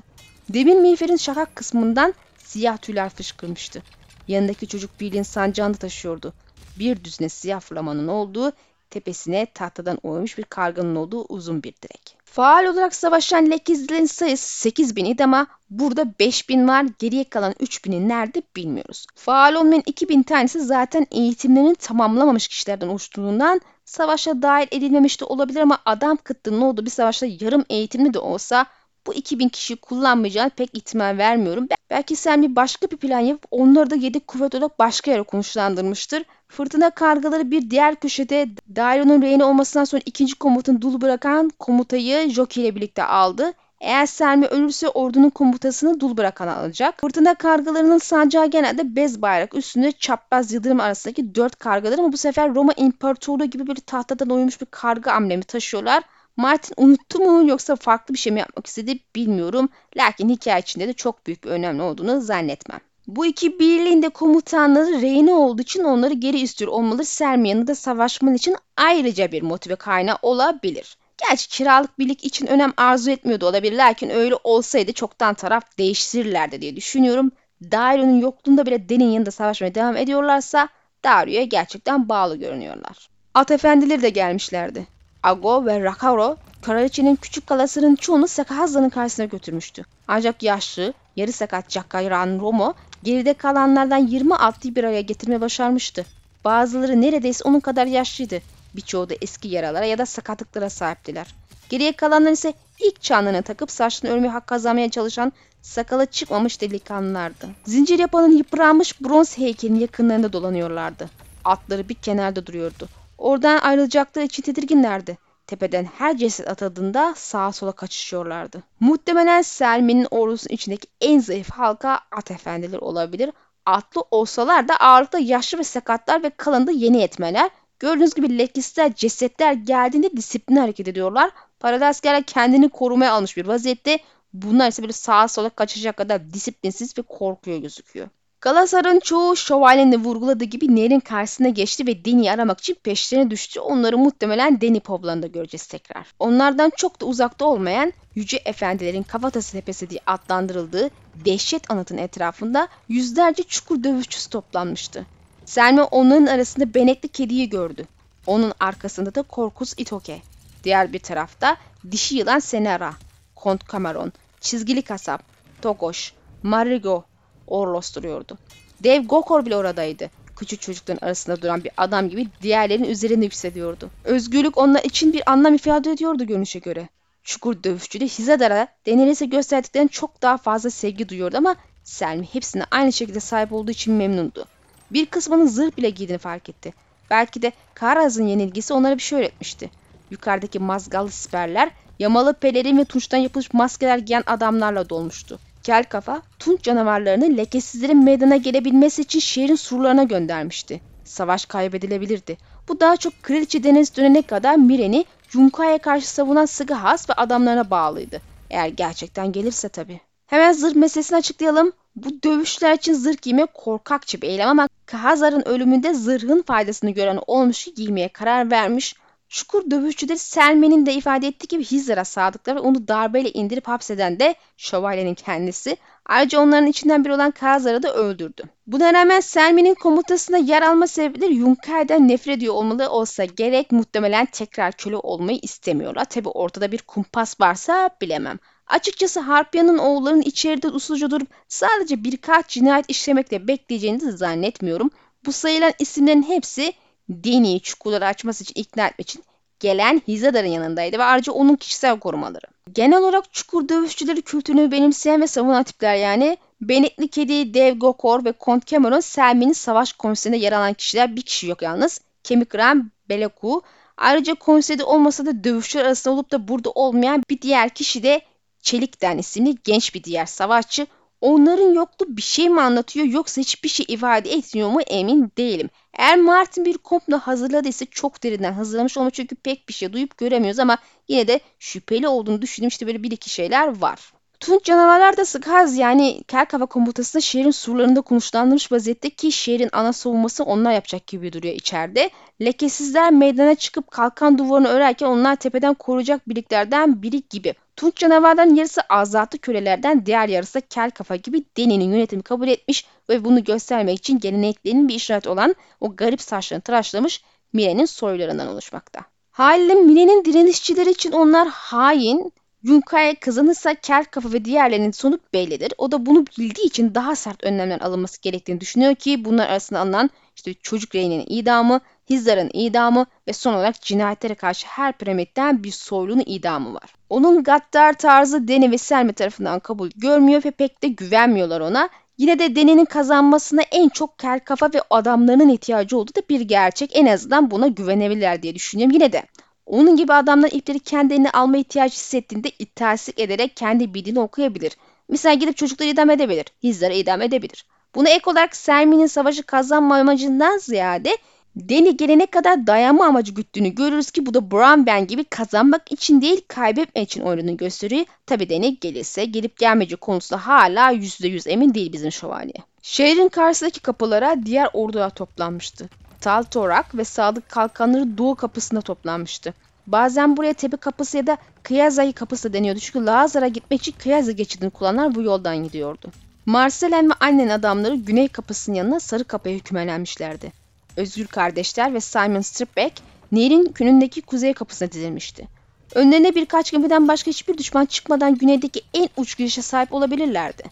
Demin 0.48 0.82
miğferin 0.82 1.16
şakak 1.16 1.56
kısmından 1.56 2.14
siyah 2.38 2.76
tüyler 2.76 3.08
fışkırmıştı. 3.08 3.82
Yanındaki 4.28 4.68
çocuk 4.68 5.00
Bill'in 5.00 5.22
sancağını 5.22 5.74
taşıyordu. 5.74 6.32
Bir 6.78 7.04
düzine 7.04 7.28
siyah 7.28 7.60
flamanın 7.60 8.08
olduğu, 8.08 8.52
tepesine 8.90 9.46
tahtadan 9.54 9.98
oymuş 10.02 10.38
bir 10.38 10.44
karganın 10.44 10.96
olduğu 10.96 11.24
uzun 11.28 11.62
bir 11.62 11.74
direk. 11.82 12.16
Faal 12.24 12.64
olarak 12.64 12.94
savaşan 12.94 13.50
Lekizlilerin 13.50 14.06
sayısı 14.06 14.60
8000 14.60 15.04
idi 15.04 15.24
ama 15.24 15.46
burada 15.70 16.18
5000 16.18 16.68
var. 16.68 16.86
Geriye 16.98 17.24
kalan 17.24 17.52
3000'i 17.52 18.08
nerede 18.08 18.42
bilmiyoruz. 18.56 19.06
Faal 19.14 19.54
olmayan 19.54 19.82
2000 19.86 20.22
tanesi 20.22 20.60
zaten 20.60 21.06
eğitimlerini 21.10 21.74
tamamlamamış 21.74 22.48
kişilerden 22.48 22.88
oluştuğundan 22.88 23.60
savaşa 23.84 24.42
dahil 24.42 24.66
edilmemiş 24.70 25.20
de 25.20 25.24
olabilir 25.24 25.60
ama 25.60 25.78
adam 25.84 26.16
kıtlığının 26.16 26.60
olduğu 26.60 26.84
bir 26.84 26.90
savaşta 26.90 27.26
yarım 27.26 27.64
eğitimli 27.70 28.14
de 28.14 28.18
olsa 28.18 28.66
bu 29.06 29.14
2000 29.14 29.48
kişiyi 29.48 29.76
kullanmayacağını 29.76 30.50
pek 30.50 30.70
ihtimal 30.74 31.18
vermiyorum. 31.18 31.68
Belki 31.90 32.16
Selmi 32.16 32.56
başka 32.56 32.90
bir 32.90 32.96
plan 32.96 33.20
yapıp 33.20 33.44
onları 33.50 33.90
da 33.90 33.94
yedek 33.94 34.26
kuvvet 34.26 34.54
olarak 34.54 34.78
başka 34.78 35.10
yere 35.10 35.22
konuşlandırmıştır. 35.22 36.24
Fırtına 36.48 36.90
kargaları 36.90 37.50
bir 37.50 37.70
diğer 37.70 37.94
köşede 37.96 38.48
Dairo'nun 38.76 39.22
reyni 39.22 39.44
olmasından 39.44 39.84
sonra 39.84 40.02
ikinci 40.06 40.34
komutunu 40.34 40.80
dul 40.82 41.00
bırakan 41.00 41.50
komutayı 41.58 42.30
Joki 42.30 42.62
ile 42.62 42.74
birlikte 42.74 43.04
aldı. 43.04 43.52
Eğer 43.80 44.06
Selmi 44.06 44.46
ölürse 44.46 44.88
ordunun 44.88 45.30
komutasını 45.30 46.00
dul 46.00 46.16
bırakan 46.16 46.48
alacak. 46.48 47.00
Fırtına 47.00 47.34
kargalarının 47.34 47.98
sancağı 47.98 48.46
genelde 48.46 48.96
bez 48.96 49.22
bayrak 49.22 49.54
üstünde 49.54 49.92
çapraz 49.92 50.52
yıldırım 50.52 50.80
arasındaki 50.80 51.34
dört 51.34 51.56
kargadır 51.56 51.98
ama 51.98 52.12
bu 52.12 52.16
sefer 52.16 52.54
Roma 52.54 52.72
İmparatorluğu 52.76 53.44
gibi 53.44 53.66
bir 53.66 53.74
tahtadan 53.74 54.30
oyulmuş 54.30 54.60
bir 54.60 54.66
karga 54.66 55.12
amblemi 55.12 55.42
taşıyorlar. 55.42 56.02
Martin 56.36 56.74
unuttu 56.76 57.18
mu 57.18 57.48
yoksa 57.48 57.76
farklı 57.76 58.14
bir 58.14 58.18
şey 58.18 58.32
mi 58.32 58.40
yapmak 58.40 58.66
istedi 58.66 58.98
bilmiyorum. 59.16 59.68
Lakin 59.96 60.28
hikaye 60.28 60.60
içinde 60.60 60.88
de 60.88 60.92
çok 60.92 61.26
büyük 61.26 61.44
bir 61.44 61.50
önemli 61.50 61.82
olduğunu 61.82 62.20
zannetmem. 62.20 62.80
Bu 63.06 63.26
iki 63.26 63.58
birliğin 63.58 64.02
de 64.02 64.08
komutanları 64.08 65.02
reyni 65.02 65.32
olduğu 65.32 65.62
için 65.62 65.84
onları 65.84 66.14
geri 66.14 66.40
istiyor 66.40 66.72
olmaları 66.72 67.04
Sermiyan'ı 67.04 67.66
da 67.66 67.74
savaşman 67.74 68.34
için 68.34 68.56
ayrıca 68.76 69.32
bir 69.32 69.42
motive 69.42 69.76
kaynağı 69.76 70.16
olabilir. 70.22 70.96
Gerçi 71.28 71.48
kiralık 71.48 71.98
birlik 71.98 72.24
için 72.24 72.46
önem 72.46 72.72
arzu 72.76 73.10
etmiyordu 73.10 73.46
olabilir 73.46 73.76
lakin 73.76 74.10
öyle 74.10 74.34
olsaydı 74.44 74.92
çoktan 74.92 75.34
taraf 75.34 75.78
değiştirirlerdi 75.78 76.60
diye 76.60 76.76
düşünüyorum. 76.76 77.30
Dairo'nun 77.62 78.20
yokluğunda 78.20 78.66
bile 78.66 78.88
Den'in 78.88 79.10
yanında 79.10 79.30
savaşmaya 79.30 79.74
devam 79.74 79.96
ediyorlarsa 79.96 80.68
Dario'ya 81.04 81.44
gerçekten 81.44 82.08
bağlı 82.08 82.36
görünüyorlar. 82.36 83.10
At 83.34 83.50
efendileri 83.50 84.02
de 84.02 84.08
gelmişlerdi. 84.08 84.86
Ago 85.22 85.66
ve 85.66 85.82
Rakaro, 85.84 86.36
kraliçenin 86.62 87.16
küçük 87.16 87.46
kalasının 87.46 87.94
çoğunu 87.94 88.28
Sakahaza'nın 88.28 88.88
karşısına 88.88 89.26
götürmüştü. 89.26 89.84
Ancak 90.08 90.42
yaşlı, 90.42 90.94
yarı 91.16 91.32
sakat 91.32 91.68
Cakayran 91.68 92.38
Romo, 92.40 92.74
geride 93.02 93.34
kalanlardan 93.34 94.06
20 94.06 94.34
atlıyı 94.34 94.74
bir 94.74 94.84
araya 94.84 95.00
getirmeye 95.00 95.40
başarmıştı. 95.40 96.04
Bazıları 96.44 97.00
neredeyse 97.00 97.44
onun 97.44 97.60
kadar 97.60 97.86
yaşlıydı. 97.86 98.40
Birçoğu 98.76 99.10
da 99.10 99.14
eski 99.20 99.48
yaralara 99.48 99.84
ya 99.84 99.98
da 99.98 100.06
sakatlıklara 100.06 100.70
sahiptiler. 100.70 101.34
Geriye 101.68 101.92
kalanlar 101.92 102.32
ise 102.32 102.54
ilk 102.80 103.02
çanlarını 103.02 103.42
takıp 103.42 103.70
saçını 103.70 104.10
örmeye 104.10 104.28
hak 104.28 104.46
kazanmaya 104.46 104.90
çalışan 104.90 105.32
sakalı 105.62 106.06
çıkmamış 106.06 106.60
delikanlılardı. 106.60 107.48
Zincir 107.64 107.98
yapanın 107.98 108.36
yıpranmış 108.36 109.00
bronz 109.00 109.38
heykelinin 109.38 109.80
yakınlarında 109.80 110.32
dolanıyorlardı. 110.32 111.10
Atları 111.44 111.88
bir 111.88 111.94
kenarda 111.94 112.46
duruyordu. 112.46 112.88
Oradan 113.20 113.58
ayrılacakları 113.58 114.24
için 114.24 114.42
tedirginlerdi. 114.42 115.18
Tepeden 115.46 115.84
her 115.84 116.16
ceset 116.16 116.48
atıldığında 116.48 117.14
sağa 117.16 117.52
sola 117.52 117.72
kaçışıyorlardı. 117.72 118.62
Muhtemelen 118.80 119.42
Selmi'nin 119.42 120.06
ordusunun 120.10 120.54
içindeki 120.54 120.88
en 121.00 121.18
zayıf 121.18 121.50
halka 121.50 122.00
at 122.10 122.30
efendileri 122.30 122.78
olabilir. 122.78 123.30
Atlı 123.66 124.04
olsalar 124.10 124.68
da 124.68 124.76
ağırlıkta 124.76 125.18
yaşlı 125.18 125.58
ve 125.58 125.64
sakatlar 125.64 126.22
ve 126.22 126.30
kalında 126.30 126.70
yeni 126.70 127.02
etmeler. 127.02 127.50
Gördüğünüz 127.78 128.14
gibi 128.14 128.38
lekisler, 128.38 128.94
cesetler 128.94 129.52
geldiğinde 129.52 130.12
disiplinli 130.12 130.60
hareket 130.60 130.88
ediyorlar. 130.88 131.30
Paralı 131.60 131.86
askerler 131.86 132.22
kendini 132.22 132.68
korumaya 132.68 133.12
almış 133.12 133.36
bir 133.36 133.46
vaziyette. 133.46 133.98
Bunlar 134.32 134.68
ise 134.68 134.82
böyle 134.82 134.92
sağa 134.92 135.28
sola 135.28 135.48
kaçacak 135.48 135.96
kadar 135.96 136.32
disiplinsiz 136.32 136.98
ve 136.98 137.02
korkuyor 137.02 137.58
gözüküyor. 137.58 138.08
Galatasaray'ın 138.40 139.00
çoğu 139.00 139.36
şövalyenin 139.36 140.04
vurguladığı 140.04 140.44
gibi 140.44 140.76
nehrin 140.76 141.00
karşısına 141.00 141.48
geçti 141.48 141.86
ve 141.86 142.04
Deni'yi 142.04 142.32
aramak 142.32 142.60
için 142.60 142.74
peşlerine 142.74 143.30
düştü. 143.30 143.60
Onları 143.60 143.98
muhtemelen 143.98 144.60
Deni 144.60 144.80
povlarında 144.80 145.26
göreceğiz 145.26 145.66
tekrar. 145.66 146.06
Onlardan 146.18 146.72
çok 146.76 147.00
da 147.00 147.06
uzakta 147.06 147.44
olmayan 147.44 147.92
Yüce 148.14 148.42
Efendilerin 148.44 149.02
Kafatası 149.02 149.52
Tepesi 149.52 149.90
diye 149.90 150.00
adlandırıldığı 150.06 150.90
dehşet 151.24 151.70
anıtın 151.70 151.98
etrafında 151.98 152.68
yüzlerce 152.88 153.42
çukur 153.42 153.84
dövüşçüsü 153.84 154.30
toplanmıştı. 154.30 155.06
Selma 155.44 155.84
onların 155.84 156.26
arasında 156.26 156.74
benekli 156.74 157.08
kediyi 157.08 157.48
gördü. 157.48 157.86
Onun 158.26 158.52
arkasında 158.60 159.14
da 159.14 159.22
Korkus 159.22 159.74
Itoke. 159.76 160.22
Diğer 160.64 160.92
bir 160.92 160.98
tarafta 160.98 161.56
dişi 161.90 162.16
yılan 162.16 162.38
Senera, 162.38 162.92
Kont 163.36 163.72
Cameron, 163.72 164.12
çizgili 164.40 164.82
kasap, 164.82 165.22
Togoş, 165.62 166.12
Marigo, 166.42 167.04
Orlos 167.50 167.94
duruyordu. 167.94 168.38
Dev 168.84 169.02
Gokor 169.02 169.46
bile 169.46 169.56
oradaydı. 169.56 170.10
Küçük 170.36 170.60
çocukların 170.60 171.06
arasında 171.06 171.42
duran 171.42 171.64
bir 171.64 171.72
adam 171.76 172.08
gibi 172.08 172.26
diğerlerinin 172.42 172.88
üzerine 172.88 173.24
yükseliyordu. 173.24 173.90
Özgürlük 174.04 174.58
onlar 174.58 174.84
için 174.84 175.12
bir 175.12 175.32
anlam 175.32 175.54
ifade 175.54 175.90
ediyordu 175.90 176.24
görünüşe 176.26 176.58
göre. 176.58 176.88
Çukur 177.24 177.62
dövüşçü 177.64 178.00
de 178.00 178.04
Hizadar'a 178.04 178.68
Daenerys'e 178.86 179.26
gösterdiklerinin 179.26 179.88
çok 179.88 180.22
daha 180.22 180.36
fazla 180.36 180.70
sevgi 180.70 181.08
duyuyordu 181.08 181.36
ama 181.36 181.56
Selmi 181.84 182.26
hepsine 182.32 182.64
aynı 182.70 182.92
şekilde 182.92 183.20
sahip 183.20 183.52
olduğu 183.52 183.70
için 183.70 183.94
memnundu. 183.94 184.44
Bir 184.90 185.06
kısmının 185.06 185.46
zırh 185.46 185.76
bile 185.76 185.90
giydiğini 185.90 186.18
fark 186.18 186.48
etti. 186.48 186.74
Belki 187.10 187.42
de 187.42 187.52
Karaz'ın 187.74 188.26
yenilgisi 188.26 188.72
onlara 188.72 188.96
bir 188.96 189.02
şey 189.02 189.18
öğretmişti. 189.18 189.70
Yukarıdaki 190.10 190.58
mazgallı 190.58 191.10
siperler, 191.10 191.70
yamalı 191.98 192.34
pelerin 192.34 192.78
ve 192.78 192.84
tunçtan 192.84 193.18
yapılmış 193.18 193.52
maskeler 193.52 193.98
giyen 193.98 194.22
adamlarla 194.26 194.88
dolmuştu. 194.88 195.38
Kel 195.62 195.84
kafa, 195.84 196.22
tunç 196.38 196.62
canavarlarını 196.62 197.36
lekesizlerin 197.36 198.04
meydana 198.04 198.36
gelebilmesi 198.36 199.02
için 199.02 199.20
şehrin 199.20 199.54
surlarına 199.54 200.02
göndermişti. 200.02 200.80
Savaş 201.04 201.46
kaybedilebilirdi. 201.46 202.38
Bu 202.68 202.80
daha 202.80 202.96
çok 202.96 203.22
kraliçe 203.22 203.64
Deniz 203.64 203.96
dönene 203.96 204.22
kadar 204.22 204.56
Miren'i 204.56 205.04
Junkai'ye 205.28 205.78
karşı 205.78 206.08
savunan 206.08 206.46
Sıgahas 206.46 207.10
ve 207.10 207.14
adamlarına 207.14 207.70
bağlıydı. 207.70 208.20
Eğer 208.50 208.68
gerçekten 208.68 209.32
gelirse 209.32 209.68
tabii. 209.68 210.00
Hemen 210.26 210.52
zırh 210.52 210.74
meselesini 210.74 211.18
açıklayalım. 211.18 211.72
Bu 211.96 212.22
dövüşler 212.22 212.74
için 212.74 212.94
zırh 212.94 213.22
giyme 213.22 213.46
korkakça 213.54 214.22
bir 214.22 214.28
eylem 214.28 214.48
ama 214.48 214.68
Kahazar'ın 214.86 215.48
ölümünde 215.48 215.94
zırhın 215.94 216.42
faydasını 216.42 216.90
gören 216.90 217.18
olmuş 217.26 217.64
ki 217.64 217.74
giymeye 217.74 218.08
karar 218.08 218.50
vermiş. 218.50 218.94
Çukur 219.30 219.70
dövüşçüleri 219.70 220.18
Selmen'in 220.18 220.86
de 220.86 220.94
ifade 220.94 221.26
ettiği 221.26 221.46
gibi 221.46 221.64
Hizar'a 221.64 222.04
sadıklar 222.04 222.56
ve 222.56 222.60
onu 222.60 222.88
darbeyle 222.88 223.30
indirip 223.30 223.68
hapseden 223.68 224.20
de 224.20 224.34
şövalyenin 224.56 225.14
kendisi. 225.14 225.76
Ayrıca 226.06 226.40
onların 226.40 226.66
içinden 226.66 227.04
biri 227.04 227.12
olan 227.12 227.30
Kazar'ı 227.30 227.82
da 227.82 227.94
öldürdü. 227.94 228.42
Buna 228.66 228.92
rağmen 228.92 229.20
Selmen'in 229.20 229.74
komutasında 229.74 230.36
yer 230.38 230.62
alma 230.62 230.86
sebepleri 230.86 231.34
Yunkai'den 231.34 232.08
nefret 232.08 232.36
ediyor 232.36 232.54
olmalı 232.54 232.90
olsa 232.90 233.24
gerek 233.24 233.72
muhtemelen 233.72 234.26
tekrar 234.26 234.72
köle 234.72 234.96
olmayı 234.96 235.38
istemiyorlar. 235.42 236.04
Tabi 236.04 236.28
ortada 236.28 236.72
bir 236.72 236.78
kumpas 236.78 237.40
varsa 237.40 237.90
bilemem. 238.00 238.38
Açıkçası 238.66 239.20
Harpya'nın 239.20 239.78
oğullarının 239.78 240.22
içeride 240.22 240.68
usulca 240.68 241.10
durup 241.10 241.28
sadece 241.48 242.04
birkaç 242.04 242.48
cinayet 242.48 242.84
işlemekle 242.88 243.48
bekleyeceğini 243.48 244.00
de 244.00 244.10
zannetmiyorum. 244.10 244.90
Bu 245.26 245.32
sayılan 245.32 245.72
isimlerin 245.78 246.22
hepsi 246.22 246.72
Deni'yi 247.10 247.60
çukurları 247.60 248.06
açması 248.06 248.44
için 248.44 248.60
ikna 248.60 248.86
etmek 248.86 249.08
için 249.08 249.24
gelen 249.60 250.02
Hizadar'ın 250.08 250.48
yanındaydı 250.48 250.98
ve 250.98 251.04
ayrıca 251.04 251.32
onun 251.32 251.56
kişisel 251.56 251.98
korumaları. 251.98 252.46
Genel 252.72 252.98
olarak 252.98 253.32
çukur 253.32 253.68
dövüşçüleri 253.68 254.22
kültürünü 254.22 254.70
benimseyen 254.70 255.20
ve 255.20 255.26
savunan 255.26 255.62
tipler 255.62 255.94
yani 255.94 256.36
Benekli 256.60 257.08
Kedi, 257.08 257.54
Dev 257.54 257.78
Gokor 257.78 258.24
ve 258.24 258.32
Kont 258.32 258.66
Cameron 258.66 259.00
Selmi'nin 259.00 259.52
savaş 259.52 259.92
komisyonunda 259.92 260.44
yer 260.44 260.52
alan 260.52 260.74
kişiler 260.74 261.16
bir 261.16 261.22
kişi 261.22 261.46
yok 261.46 261.62
yalnız. 261.62 262.00
Kemik 262.24 262.54
Ram, 262.54 262.90
Beleku. 263.08 263.62
Ayrıca 263.96 264.34
konseyde 264.34 264.84
olmasa 264.84 265.26
da 265.26 265.44
dövüşçüler 265.44 265.84
arasında 265.84 266.14
olup 266.14 266.30
da 266.30 266.48
burada 266.48 266.70
olmayan 266.70 267.22
bir 267.30 267.42
diğer 267.42 267.68
kişi 267.68 268.02
de 268.02 268.20
Çelik'ten 268.62 269.18
isimli 269.18 269.54
genç 269.64 269.94
bir 269.94 270.04
diğer 270.04 270.26
savaşçı. 270.26 270.86
Onların 271.20 271.74
yokluğu 271.74 272.16
bir 272.16 272.22
şey 272.22 272.48
mi 272.48 272.60
anlatıyor 272.60 273.06
yoksa 273.06 273.40
hiçbir 273.40 273.68
şey 273.68 273.86
ifade 273.88 274.30
etmiyor 274.30 274.70
mu 274.70 274.80
emin 274.80 275.32
değilim. 275.38 275.70
Eğer 275.98 276.18
Martin 276.18 276.64
bir 276.64 276.78
komplo 276.78 277.18
hazırladıysa 277.18 277.86
çok 277.86 278.22
derinden 278.22 278.52
hazırlamış 278.52 278.98
olma 278.98 279.10
çünkü 279.10 279.36
pek 279.36 279.68
bir 279.68 279.74
şey 279.74 279.92
duyup 279.92 280.18
göremiyoruz 280.18 280.58
ama 280.58 280.78
yine 281.08 281.28
de 281.28 281.40
şüpheli 281.58 282.08
olduğunu 282.08 282.42
düşündüğüm 282.42 282.68
işte 282.68 282.86
böyle 282.86 283.02
bir 283.02 283.10
iki 283.10 283.30
şeyler 283.30 283.80
var. 283.80 284.12
Tunç 284.40 284.64
canavarlar 284.64 285.16
da 285.16 285.24
Sıkaz 285.24 285.76
yani 285.76 286.22
kel 286.28 286.46
kafa 286.46 286.66
komutasında 286.66 287.20
şehrin 287.20 287.50
surlarında 287.50 288.00
konuşlandırmış 288.00 288.72
vaziyette 288.72 289.10
ki 289.10 289.32
şehrin 289.32 289.68
ana 289.72 289.92
savunması 289.92 290.44
onlar 290.44 290.72
yapacak 290.72 291.06
gibi 291.06 291.32
duruyor 291.32 291.54
içeride. 291.54 292.10
Lekesizler 292.40 293.12
meydana 293.12 293.54
çıkıp 293.54 293.90
kalkan 293.90 294.38
duvarını 294.38 294.68
örerken 294.68 295.06
onlar 295.06 295.36
tepeden 295.36 295.74
koruyacak 295.74 296.28
birliklerden 296.28 297.02
biri 297.02 297.22
gibi. 297.30 297.54
Tunç 297.76 297.96
canavarların 297.96 298.54
yarısı 298.54 298.80
azatlı 298.80 299.38
kölelerden 299.38 300.06
diğer 300.06 300.28
yarısı 300.28 300.54
da 300.54 300.60
kel 300.60 300.90
gibi 301.22 301.44
Deni'nin 301.56 301.92
yönetimi 301.92 302.22
kabul 302.22 302.48
etmiş 302.48 302.86
ve 303.08 303.24
bunu 303.24 303.44
göstermek 303.44 303.98
için 303.98 304.20
geleneklerinin 304.20 304.88
bir 304.88 304.94
işaret 304.94 305.26
olan 305.26 305.54
o 305.80 305.96
garip 305.96 306.20
saçlarını 306.20 306.62
tıraşlamış 306.62 307.22
Mire'nin 307.52 307.84
soylarından 307.84 308.48
oluşmakta. 308.48 309.00
Haliyle 309.30 309.74
Mire'nin 309.74 310.24
direnişçileri 310.24 310.90
için 310.90 311.12
onlar 311.12 311.48
hain, 311.48 312.32
Yunkaya 312.62 313.20
kazanırsa 313.20 313.74
kel 313.74 314.04
kafa 314.04 314.32
ve 314.32 314.44
diğerlerinin 314.44 314.90
sonu 314.90 315.18
bellidir. 315.32 315.72
O 315.78 315.92
da 315.92 316.06
bunu 316.06 316.26
bildiği 316.38 316.66
için 316.66 316.94
daha 316.94 317.16
sert 317.16 317.44
önlemler 317.44 317.80
alınması 317.80 318.20
gerektiğini 318.22 318.60
düşünüyor 318.60 318.94
ki 318.94 319.24
bunlar 319.24 319.48
arasında 319.48 319.80
alınan 319.80 320.10
işte 320.36 320.54
çocuk 320.54 320.94
reyinin 320.94 321.24
idamı, 321.28 321.80
Hizdar'ın 322.10 322.50
idamı 322.52 323.06
ve 323.28 323.32
son 323.32 323.54
olarak 323.54 323.82
cinayetlere 323.82 324.34
karşı 324.34 324.66
her 324.66 324.92
piramitten 324.92 325.64
bir 325.64 325.70
soylunun 325.70 326.22
idamı 326.26 326.74
var. 326.74 326.94
Onun 327.08 327.42
gaddar 327.42 327.92
tarzı 327.92 328.48
Deni 328.48 328.70
ve 328.70 328.78
Selmi 328.78 329.12
tarafından 329.12 329.60
kabul 329.60 329.90
görmüyor 329.96 330.44
ve 330.44 330.50
pek 330.50 330.82
de 330.82 330.88
güvenmiyorlar 330.88 331.60
ona. 331.60 331.88
Yine 332.18 332.38
de 332.38 332.56
Deni'nin 332.56 332.84
kazanmasına 332.84 333.62
en 333.62 333.88
çok 333.88 334.18
kel 334.18 334.40
kafa 334.40 334.66
ve 334.74 334.82
adamlarının 334.90 335.48
ihtiyacı 335.48 335.98
olduğu 335.98 336.14
da 336.14 336.22
bir 336.30 336.40
gerçek. 336.40 336.96
En 336.96 337.06
azından 337.06 337.50
buna 337.50 337.68
güvenebilirler 337.68 338.42
diye 338.42 338.54
düşünüyorum. 338.54 338.94
Yine 338.94 339.12
de 339.12 339.22
onun 339.70 339.96
gibi 339.96 340.12
adamlar 340.12 340.50
ipleri 340.52 340.80
kendine 340.80 341.30
alma 341.30 341.56
ihtiyacı 341.56 341.94
hissettiğinde 341.94 342.50
itaatlik 342.58 343.20
ederek 343.20 343.56
kendi 343.56 343.94
bildiğini 343.94 344.20
okuyabilir. 344.20 344.76
Mesela 345.08 345.34
gidip 345.34 345.56
çocukları 345.56 345.88
idam 345.88 346.10
edebilir. 346.10 346.46
Hizları 346.62 346.94
idam 346.94 347.22
edebilir. 347.22 347.64
Buna 347.94 348.08
ek 348.08 348.30
olarak 348.30 348.56
Selmi'nin 348.56 349.06
savaşı 349.06 349.42
kazanma 349.42 349.96
amacından 349.96 350.58
ziyade 350.58 351.16
Deni 351.56 351.96
gelene 351.96 352.26
kadar 352.26 352.66
dayanma 352.66 353.06
amacı 353.06 353.32
güttüğünü 353.32 353.68
görürüz 353.68 354.10
ki 354.10 354.26
bu 354.26 354.34
da 354.34 354.50
Brown 354.50 354.86
Ben 354.86 355.06
gibi 355.06 355.24
kazanmak 355.24 355.92
için 355.92 356.22
değil 356.22 356.40
kaybetmek 356.48 357.04
için 357.04 357.20
oynadığını 357.20 357.56
gösteriyor. 357.56 358.04
Tabi 358.26 358.48
Deni 358.48 358.80
gelirse 358.80 359.24
gelip 359.24 359.58
gelmeyecek 359.58 360.00
konusunda 360.00 360.46
hala 360.46 360.92
%100 360.92 361.48
emin 361.48 361.74
değil 361.74 361.92
bizim 361.92 362.12
şövalye. 362.12 362.54
Şehrin 362.82 363.28
karşısındaki 363.28 363.80
kapılara 363.80 364.36
diğer 364.44 364.68
ordular 364.72 365.10
toplanmıştı. 365.10 365.88
Tal 366.20 366.42
Torak 366.42 366.94
ve 366.94 367.04
Sadık 367.04 367.48
Kalkanları 367.48 368.18
Doğu 368.18 368.34
kapısında 368.34 368.80
toplanmıştı. 368.80 369.54
Bazen 369.86 370.36
buraya 370.36 370.52
tepe 370.52 370.76
kapısı 370.76 371.16
ya 371.16 371.26
da 371.26 371.36
Kıyazayı 371.62 372.12
kapısı 372.12 372.52
deniyordu 372.52 372.80
çünkü 372.80 373.06
Lazar'a 373.06 373.48
gitmek 373.48 373.80
için 373.80 373.94
Kıyazı 373.98 374.32
geçidini 374.32 374.70
kullananlar 374.70 375.14
bu 375.14 375.22
yoldan 375.22 375.64
gidiyordu. 375.64 376.10
Marcelen 376.46 377.10
ve 377.10 377.14
annen 377.20 377.48
adamları 377.48 377.96
güney 377.96 378.28
kapısının 378.28 378.76
yanına 378.76 379.00
sarı 379.00 379.24
kapıya 379.24 379.54
hükümlenmişlerdi. 379.54 380.52
Özgür 380.96 381.26
kardeşler 381.26 381.94
ve 381.94 382.00
Simon 382.00 382.40
Stripback 382.40 382.92
Nehir'in 383.32 383.72
günündeki 383.74 384.22
kuzey 384.22 384.54
kapısına 384.54 384.92
dizilmişti. 384.92 385.48
Önlerine 385.94 386.34
birkaç 386.34 386.70
gemiden 386.70 387.08
başka 387.08 387.28
hiçbir 387.30 387.58
düşman 387.58 387.86
çıkmadan 387.86 388.34
güneydeki 388.34 388.82
en 388.94 389.08
uç 389.16 389.36
girişe 389.36 389.62
sahip 389.62 389.94
olabilirlerdi. 389.94 390.62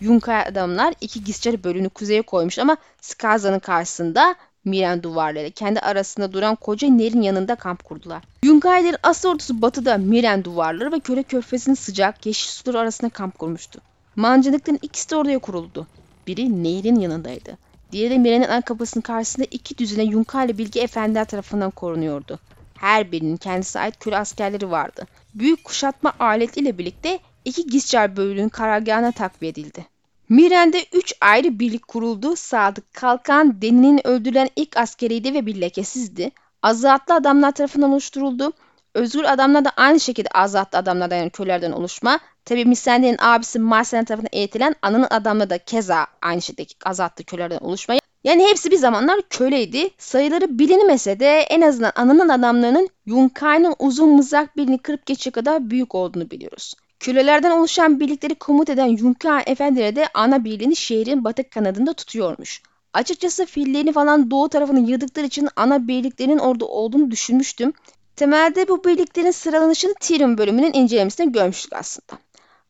Yunkay 0.00 0.40
adamlar 0.40 0.94
iki 1.00 1.24
gizçarı 1.24 1.64
bölünü 1.64 1.88
kuzeye 1.88 2.22
koymuş 2.22 2.58
ama 2.58 2.76
Skaza'nın 3.00 3.58
karşısında 3.58 4.34
Miren 4.64 5.02
duvarları 5.02 5.50
kendi 5.50 5.80
arasında 5.80 6.32
duran 6.32 6.54
koca 6.54 6.88
nehrin 6.88 7.22
yanında 7.22 7.54
kamp 7.54 7.84
kurdular. 7.84 8.22
Yunkayların 8.44 8.98
asıl 9.02 9.28
ordusu 9.28 9.62
batıda 9.62 9.98
Miren 9.98 10.44
duvarları 10.44 10.92
ve 10.92 11.00
Köle 11.00 11.22
Körfezi'nin 11.22 11.74
sıcak 11.74 12.26
yeşil 12.26 12.50
suları 12.50 12.78
arasında 12.78 13.10
kamp 13.10 13.38
kurmuştu. 13.38 13.80
Mancınıkların 14.16 14.78
ikisi 14.82 15.10
de 15.10 15.16
oraya 15.16 15.38
kuruldu. 15.38 15.86
Biri 16.26 16.64
nehrin 16.64 17.00
yanındaydı. 17.00 17.58
Diğeri 17.92 18.18
Miren'in 18.18 18.48
ana 18.48 18.60
kapısının 18.60 19.02
karşısında 19.02 19.46
iki 19.50 19.78
düzine 19.78 20.04
Yunkaylı 20.04 20.58
Bilgi 20.58 20.80
Efendiler 20.80 21.24
tarafından 21.24 21.70
korunuyordu. 21.70 22.38
Her 22.74 23.12
birinin 23.12 23.36
kendisine 23.36 23.82
ait 23.82 23.98
köle 23.98 24.16
askerleri 24.16 24.70
vardı. 24.70 25.06
Büyük 25.34 25.64
kuşatma 25.64 26.12
aletiyle 26.18 26.78
birlikte 26.78 27.18
iki 27.44 27.66
Gizcar 27.66 28.16
bölüğünün 28.16 28.48
karargahına 28.48 29.12
takviye 29.12 29.50
edildi. 29.52 29.93
Miren'de 30.28 30.84
üç 30.92 31.14
ayrı 31.20 31.58
birlik 31.58 31.88
kuruldu. 31.88 32.36
Sadık 32.36 32.94
Kalkan 32.94 33.62
Deni'nin 33.62 34.06
öldürülen 34.06 34.48
ilk 34.56 34.76
askeriydi 34.76 35.34
ve 35.34 35.46
bir 35.46 35.60
lekesizdi. 35.60 36.30
Azatlı 36.62 37.14
adamlar 37.14 37.52
tarafından 37.52 37.92
oluşturuldu. 37.92 38.52
Özgür 38.94 39.24
adamlar 39.24 39.64
da 39.64 39.70
aynı 39.76 40.00
şekilde 40.00 40.28
azatlı 40.28 40.78
adamlardan 40.78 41.16
yani 41.16 41.30
kölelerden 41.30 41.72
oluşma. 41.72 42.20
Tabi 42.44 42.64
Misendi'nin 42.64 43.16
abisi 43.20 43.58
Marsen 43.58 44.04
tarafından 44.04 44.30
eğitilen 44.32 44.74
ananın 44.82 45.06
adamları 45.10 45.50
da 45.50 45.58
keza 45.58 46.06
aynı 46.22 46.42
şekilde 46.42 46.68
azatlı 46.84 47.24
kölelerden 47.24 47.58
oluşma. 47.58 47.94
Yani 48.24 48.46
hepsi 48.48 48.70
bir 48.70 48.76
zamanlar 48.76 49.20
köleydi. 49.30 49.88
Sayıları 49.98 50.58
bilinmese 50.58 51.20
de 51.20 51.40
en 51.40 51.60
azından 51.60 51.92
ananın 51.94 52.28
adamlarının 52.28 52.88
Yunkai'nin 53.06 53.74
uzun 53.78 54.10
mızrak 54.10 54.56
birini 54.56 54.78
kırıp 54.78 55.06
geçecek 55.06 55.34
kadar 55.34 55.70
büyük 55.70 55.94
olduğunu 55.94 56.30
biliyoruz. 56.30 56.74
Kölelerden 57.00 57.50
oluşan 57.50 58.00
birlikleri 58.00 58.34
komut 58.34 58.70
eden 58.70 58.86
Yunkai 58.86 59.42
efendileri 59.46 59.96
de 59.96 60.08
ana 60.14 60.44
birliğini 60.44 60.76
şehrin 60.76 61.24
batı 61.24 61.50
kanadında 61.50 61.92
tutuyormuş. 61.92 62.62
Açıkçası 62.92 63.46
fillerini 63.46 63.92
falan 63.92 64.30
doğu 64.30 64.48
tarafını 64.48 64.90
yırdıkları 64.90 65.26
için 65.26 65.48
ana 65.56 65.88
birliklerin 65.88 66.38
orada 66.38 66.64
olduğunu 66.66 67.10
düşünmüştüm. 67.10 67.72
Temelde 68.16 68.68
bu 68.68 68.84
birliklerin 68.84 69.30
sıralanışını 69.30 69.94
Tyrion 70.00 70.38
bölümünün 70.38 70.72
incelemesinde 70.72 71.30
görmüştük 71.30 71.72
aslında. 71.72 72.20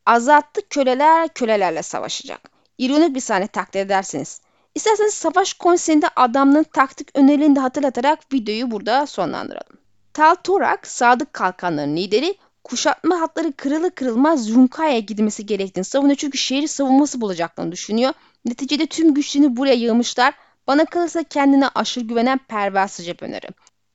Azatlı 0.06 0.62
köleler 0.70 1.28
kölelerle 1.28 1.82
savaşacak. 1.82 2.40
İronik 2.78 3.14
bir 3.14 3.20
sahne 3.20 3.46
takdir 3.46 3.80
ederseniz. 3.80 4.40
İsterseniz 4.74 5.14
savaş 5.14 5.54
konseyinde 5.54 6.08
adamların 6.16 6.66
taktik 6.72 7.18
önerilerini 7.18 7.56
de 7.56 7.60
hatırlatarak 7.60 8.32
videoyu 8.32 8.70
burada 8.70 9.06
sonlandıralım. 9.06 9.78
Tal 10.12 10.34
Torak, 10.34 10.86
Sadık 10.86 11.32
Kalkanların 11.32 11.96
lideri, 11.96 12.34
kuşatma 12.64 13.20
hatları 13.20 13.52
kırılı 13.52 13.90
kırılmaz 13.94 14.48
Yunkaya'ya 14.48 14.98
gidilmesi 14.98 15.46
gerektiğini 15.46 15.84
savunuyor. 15.84 16.16
Çünkü 16.16 16.38
şehri 16.38 16.68
savunması 16.68 17.20
bulacaklarını 17.20 17.72
düşünüyor. 17.72 18.12
Neticede 18.44 18.86
tüm 18.86 19.14
güçlerini 19.14 19.56
buraya 19.56 19.74
yığmışlar. 19.74 20.34
Bana 20.66 20.84
kalırsa 20.84 21.22
kendine 21.22 21.68
aşırı 21.68 22.04
güvenen 22.04 22.38
perversiz 22.38 23.06
cepheneri. 23.06 23.48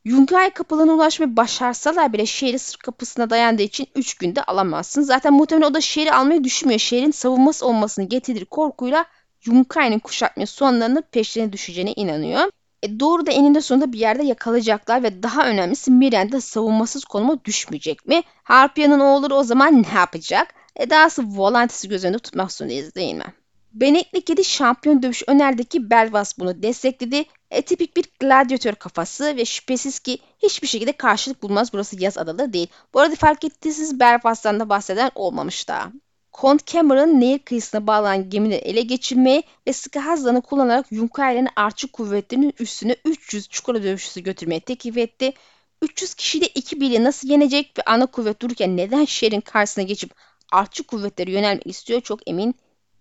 Yunkay 0.05 0.49
kapılarına 0.49 0.93
ulaşmayı 0.93 1.37
başarsalar 1.37 2.13
bile 2.13 2.25
şehri 2.25 2.59
sır 2.59 2.77
kapısına 2.77 3.29
dayandığı 3.29 3.61
için 3.61 3.87
3 3.95 4.13
günde 4.13 4.43
alamazsın. 4.43 5.01
Zaten 5.01 5.33
muhtemelen 5.33 5.69
o 5.71 5.73
da 5.73 5.81
şehri 5.81 6.13
almayı 6.13 6.43
düşünmüyor. 6.43 6.79
Şehrin 6.79 7.11
savunması 7.11 7.65
olmasını 7.65 8.05
getirdiği 8.05 8.45
korkuyla 8.45 9.05
Yunkai'nin 9.45 9.99
kuşatma 9.99 10.45
sonlarının 10.45 11.03
peşlerine 11.11 11.53
düşeceğine 11.53 11.93
inanıyor. 11.93 12.51
E 12.83 12.99
doğru 12.99 13.25
da 13.25 13.31
eninde 13.31 13.61
sonunda 13.61 13.93
bir 13.93 13.99
yerde 13.99 14.23
yakalayacaklar 14.23 15.03
ve 15.03 15.23
daha 15.23 15.47
önemlisi 15.47 15.91
Miren 15.91 16.31
de 16.31 16.41
savunmasız 16.41 17.05
konuma 17.05 17.45
düşmeyecek 17.45 18.07
mi? 18.07 18.23
Harpya'nın 18.43 18.99
oğulları 18.99 19.35
o 19.35 19.43
zaman 19.43 19.83
ne 19.83 19.99
yapacak? 19.99 20.53
E 20.75 20.89
dahası 20.89 21.23
Volantis'i 21.23 21.89
göz 21.89 22.05
önünde 22.05 22.19
tutmak 22.19 22.51
zorundayız 22.51 22.95
değil 22.95 23.15
mi? 23.15 23.33
Benekli 23.73 24.21
Kedi 24.21 24.43
şampiyon 24.43 25.03
dövüş 25.03 25.23
önerdeki 25.27 25.89
Belvas 25.89 26.39
bunu 26.39 26.63
destekledi. 26.63 27.25
E, 27.51 27.61
tipik 27.61 27.97
bir 27.97 28.05
gladyatör 28.19 28.75
kafası 28.75 29.37
ve 29.37 29.45
şüphesiz 29.45 29.99
ki 29.99 30.17
hiçbir 30.43 30.67
şekilde 30.67 30.91
karşılık 30.91 31.43
bulmaz 31.43 31.73
burası 31.73 32.03
yaz 32.03 32.17
adalı 32.17 32.53
değil. 32.53 32.67
Bu 32.93 32.99
arada 32.99 33.15
fark 33.15 33.43
ettiyseniz 33.43 33.99
Belfast'tan 33.99 34.59
da 34.59 34.69
bahseden 34.69 35.11
olmamış 35.15 35.67
daha. 35.67 35.91
Kont 36.31 36.65
Cameron 36.65 37.19
nehir 37.19 37.39
kıyısına 37.39 37.87
bağlanan 37.87 38.29
gemileri 38.29 38.59
ele 38.59 38.81
geçirmeye 38.81 39.43
ve 39.67 39.73
sıkı 39.73 39.99
hazlarını 39.99 40.41
kullanarak 40.41 40.91
Yunkai'lerin 40.91 41.47
artçı 41.55 41.91
kuvvetlerinin 41.91 42.53
üstüne 42.59 42.95
300 43.05 43.49
çukura 43.49 43.83
dövüşçüsü 43.83 44.23
götürmeye 44.23 44.59
teklif 44.59 44.97
etti. 44.97 45.33
300 45.81 46.13
kişiyle 46.13 46.47
iki 46.47 46.81
birliği 46.81 47.03
nasıl 47.03 47.29
yenecek 47.29 47.77
ve 47.77 47.81
ana 47.85 48.05
kuvvet 48.05 48.41
dururken 48.41 48.77
neden 48.77 49.05
şehrin 49.05 49.41
karşısına 49.41 49.83
geçip 49.83 50.11
artçı 50.51 50.83
kuvvetleri 50.83 51.31
yönelmek 51.31 51.67
istiyor 51.67 52.01
çok 52.01 52.27
emin 52.29 52.55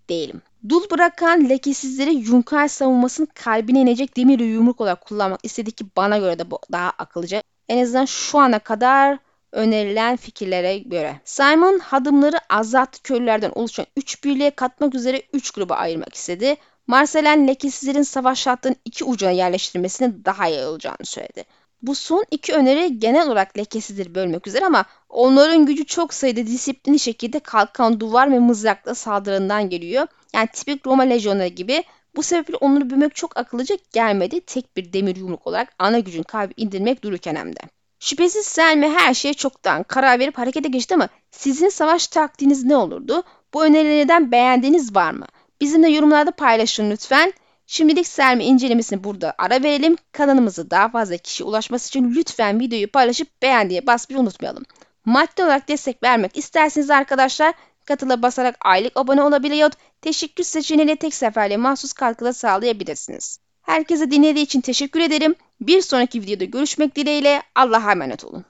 değilim. 0.08 0.42
Dul 0.68 0.90
bırakan 0.90 1.48
lekesizleri 1.48 2.14
Yunkar 2.14 2.68
savunmasının 2.68 3.28
kalbine 3.34 3.80
inecek 3.80 4.16
demir 4.16 4.38
yumruk 4.38 4.80
olarak 4.80 5.00
kullanmak 5.00 5.40
istedi 5.42 5.72
ki 5.72 5.84
bana 5.96 6.18
göre 6.18 6.38
de 6.38 6.50
bu 6.50 6.58
daha 6.72 6.90
akıllıca. 6.90 7.42
En 7.68 7.82
azından 7.82 8.04
şu 8.04 8.38
ana 8.38 8.58
kadar 8.58 9.18
önerilen 9.52 10.16
fikirlere 10.16 10.78
göre. 10.78 11.20
Simon 11.24 11.78
hadımları 11.78 12.36
azat 12.48 13.02
köylülerden 13.02 13.52
oluşan 13.54 13.86
3 13.96 14.24
birliğe 14.24 14.50
katmak 14.50 14.94
üzere 14.94 15.22
3 15.32 15.50
gruba 15.50 15.74
ayırmak 15.74 16.14
istedi. 16.14 16.56
Marcelen 16.86 17.48
lekesizlerin 17.48 18.02
savaş 18.02 18.46
hattının 18.46 18.76
iki 18.84 19.04
ucuna 19.04 19.30
yerleştirmesini 19.30 20.24
daha 20.24 20.48
iyi 20.48 20.64
olacağını 20.64 21.04
söyledi. 21.04 21.44
Bu 21.82 21.94
son 21.94 22.24
iki 22.30 22.54
öneri 22.54 22.98
genel 22.98 23.26
olarak 23.26 23.58
lekesizleri 23.58 24.14
bölmek 24.14 24.46
üzere 24.46 24.66
ama 24.66 24.84
onların 25.08 25.66
gücü 25.66 25.84
çok 25.84 26.14
sayıda 26.14 26.46
disiplinli 26.46 26.98
şekilde 26.98 27.38
kalkan 27.38 28.00
duvar 28.00 28.32
ve 28.32 28.38
mızrakla 28.38 28.94
saldırından 28.94 29.70
geliyor. 29.70 30.06
Yani 30.34 30.48
tipik 30.52 30.86
Roma 30.86 31.02
lejyonları 31.02 31.48
gibi. 31.48 31.84
Bu 32.16 32.22
sebeple 32.22 32.56
onları 32.56 32.90
bölmek 32.90 33.14
çok 33.14 33.36
akıllıca 33.36 33.76
gelmedi. 33.92 34.40
Tek 34.40 34.76
bir 34.76 34.92
demir 34.92 35.16
yumruk 35.16 35.46
olarak 35.46 35.74
ana 35.78 35.98
gücün 35.98 36.22
kalbi 36.22 36.54
indirmek 36.56 37.04
dururken 37.04 37.34
hem 37.34 37.56
de. 37.56 37.60
Şüphesiz 38.00 38.46
Selmi 38.46 38.88
her 38.88 39.14
şeye 39.14 39.34
çoktan 39.34 39.82
karar 39.82 40.18
verip 40.18 40.38
harekete 40.38 40.68
geçti 40.68 40.94
ama 40.94 41.08
sizin 41.30 41.68
savaş 41.68 42.06
taktiğiniz 42.06 42.64
ne 42.64 42.76
olurdu? 42.76 43.22
Bu 43.54 43.64
önerilerden 43.64 44.32
beğendiğiniz 44.32 44.94
var 44.94 45.10
mı? 45.10 45.26
Bizimle 45.60 45.90
yorumlarda 45.90 46.30
paylaşın 46.30 46.90
lütfen. 46.90 47.32
Şimdilik 47.66 48.06
Selmi 48.06 48.44
incelemesini 48.44 49.04
burada 49.04 49.34
ara 49.38 49.62
verelim. 49.62 49.96
Kanalımızı 50.12 50.70
daha 50.70 50.88
fazla 50.88 51.16
kişi 51.16 51.44
ulaşması 51.44 51.88
için 51.88 52.14
lütfen 52.14 52.60
videoyu 52.60 52.90
paylaşıp 52.90 53.42
beğen 53.42 53.70
diye 53.70 53.86
basmayı 53.86 54.22
unutmayalım. 54.22 54.64
Maddi 55.04 55.44
olarak 55.44 55.68
destek 55.68 56.02
vermek 56.02 56.36
isterseniz 56.36 56.90
arkadaşlar 56.90 57.54
katıla 57.84 58.22
basarak 58.22 58.56
aylık 58.60 58.96
abone 58.96 59.22
olabiliyor. 59.22 59.70
Teşekkür 60.02 60.44
seçeneğiyle 60.44 60.96
tek 60.96 61.14
seferle 61.14 61.56
mahsus 61.56 61.92
katkıda 61.92 62.32
sağlayabilirsiniz. 62.32 63.38
Herkese 63.68 64.10
dinlediği 64.10 64.44
için 64.44 64.60
teşekkür 64.60 65.00
ederim. 65.00 65.34
Bir 65.60 65.80
sonraki 65.80 66.22
videoda 66.22 66.44
görüşmek 66.44 66.96
dileğiyle 66.96 67.42
Allah'a 67.54 67.92
emanet 67.92 68.24
olun. 68.24 68.44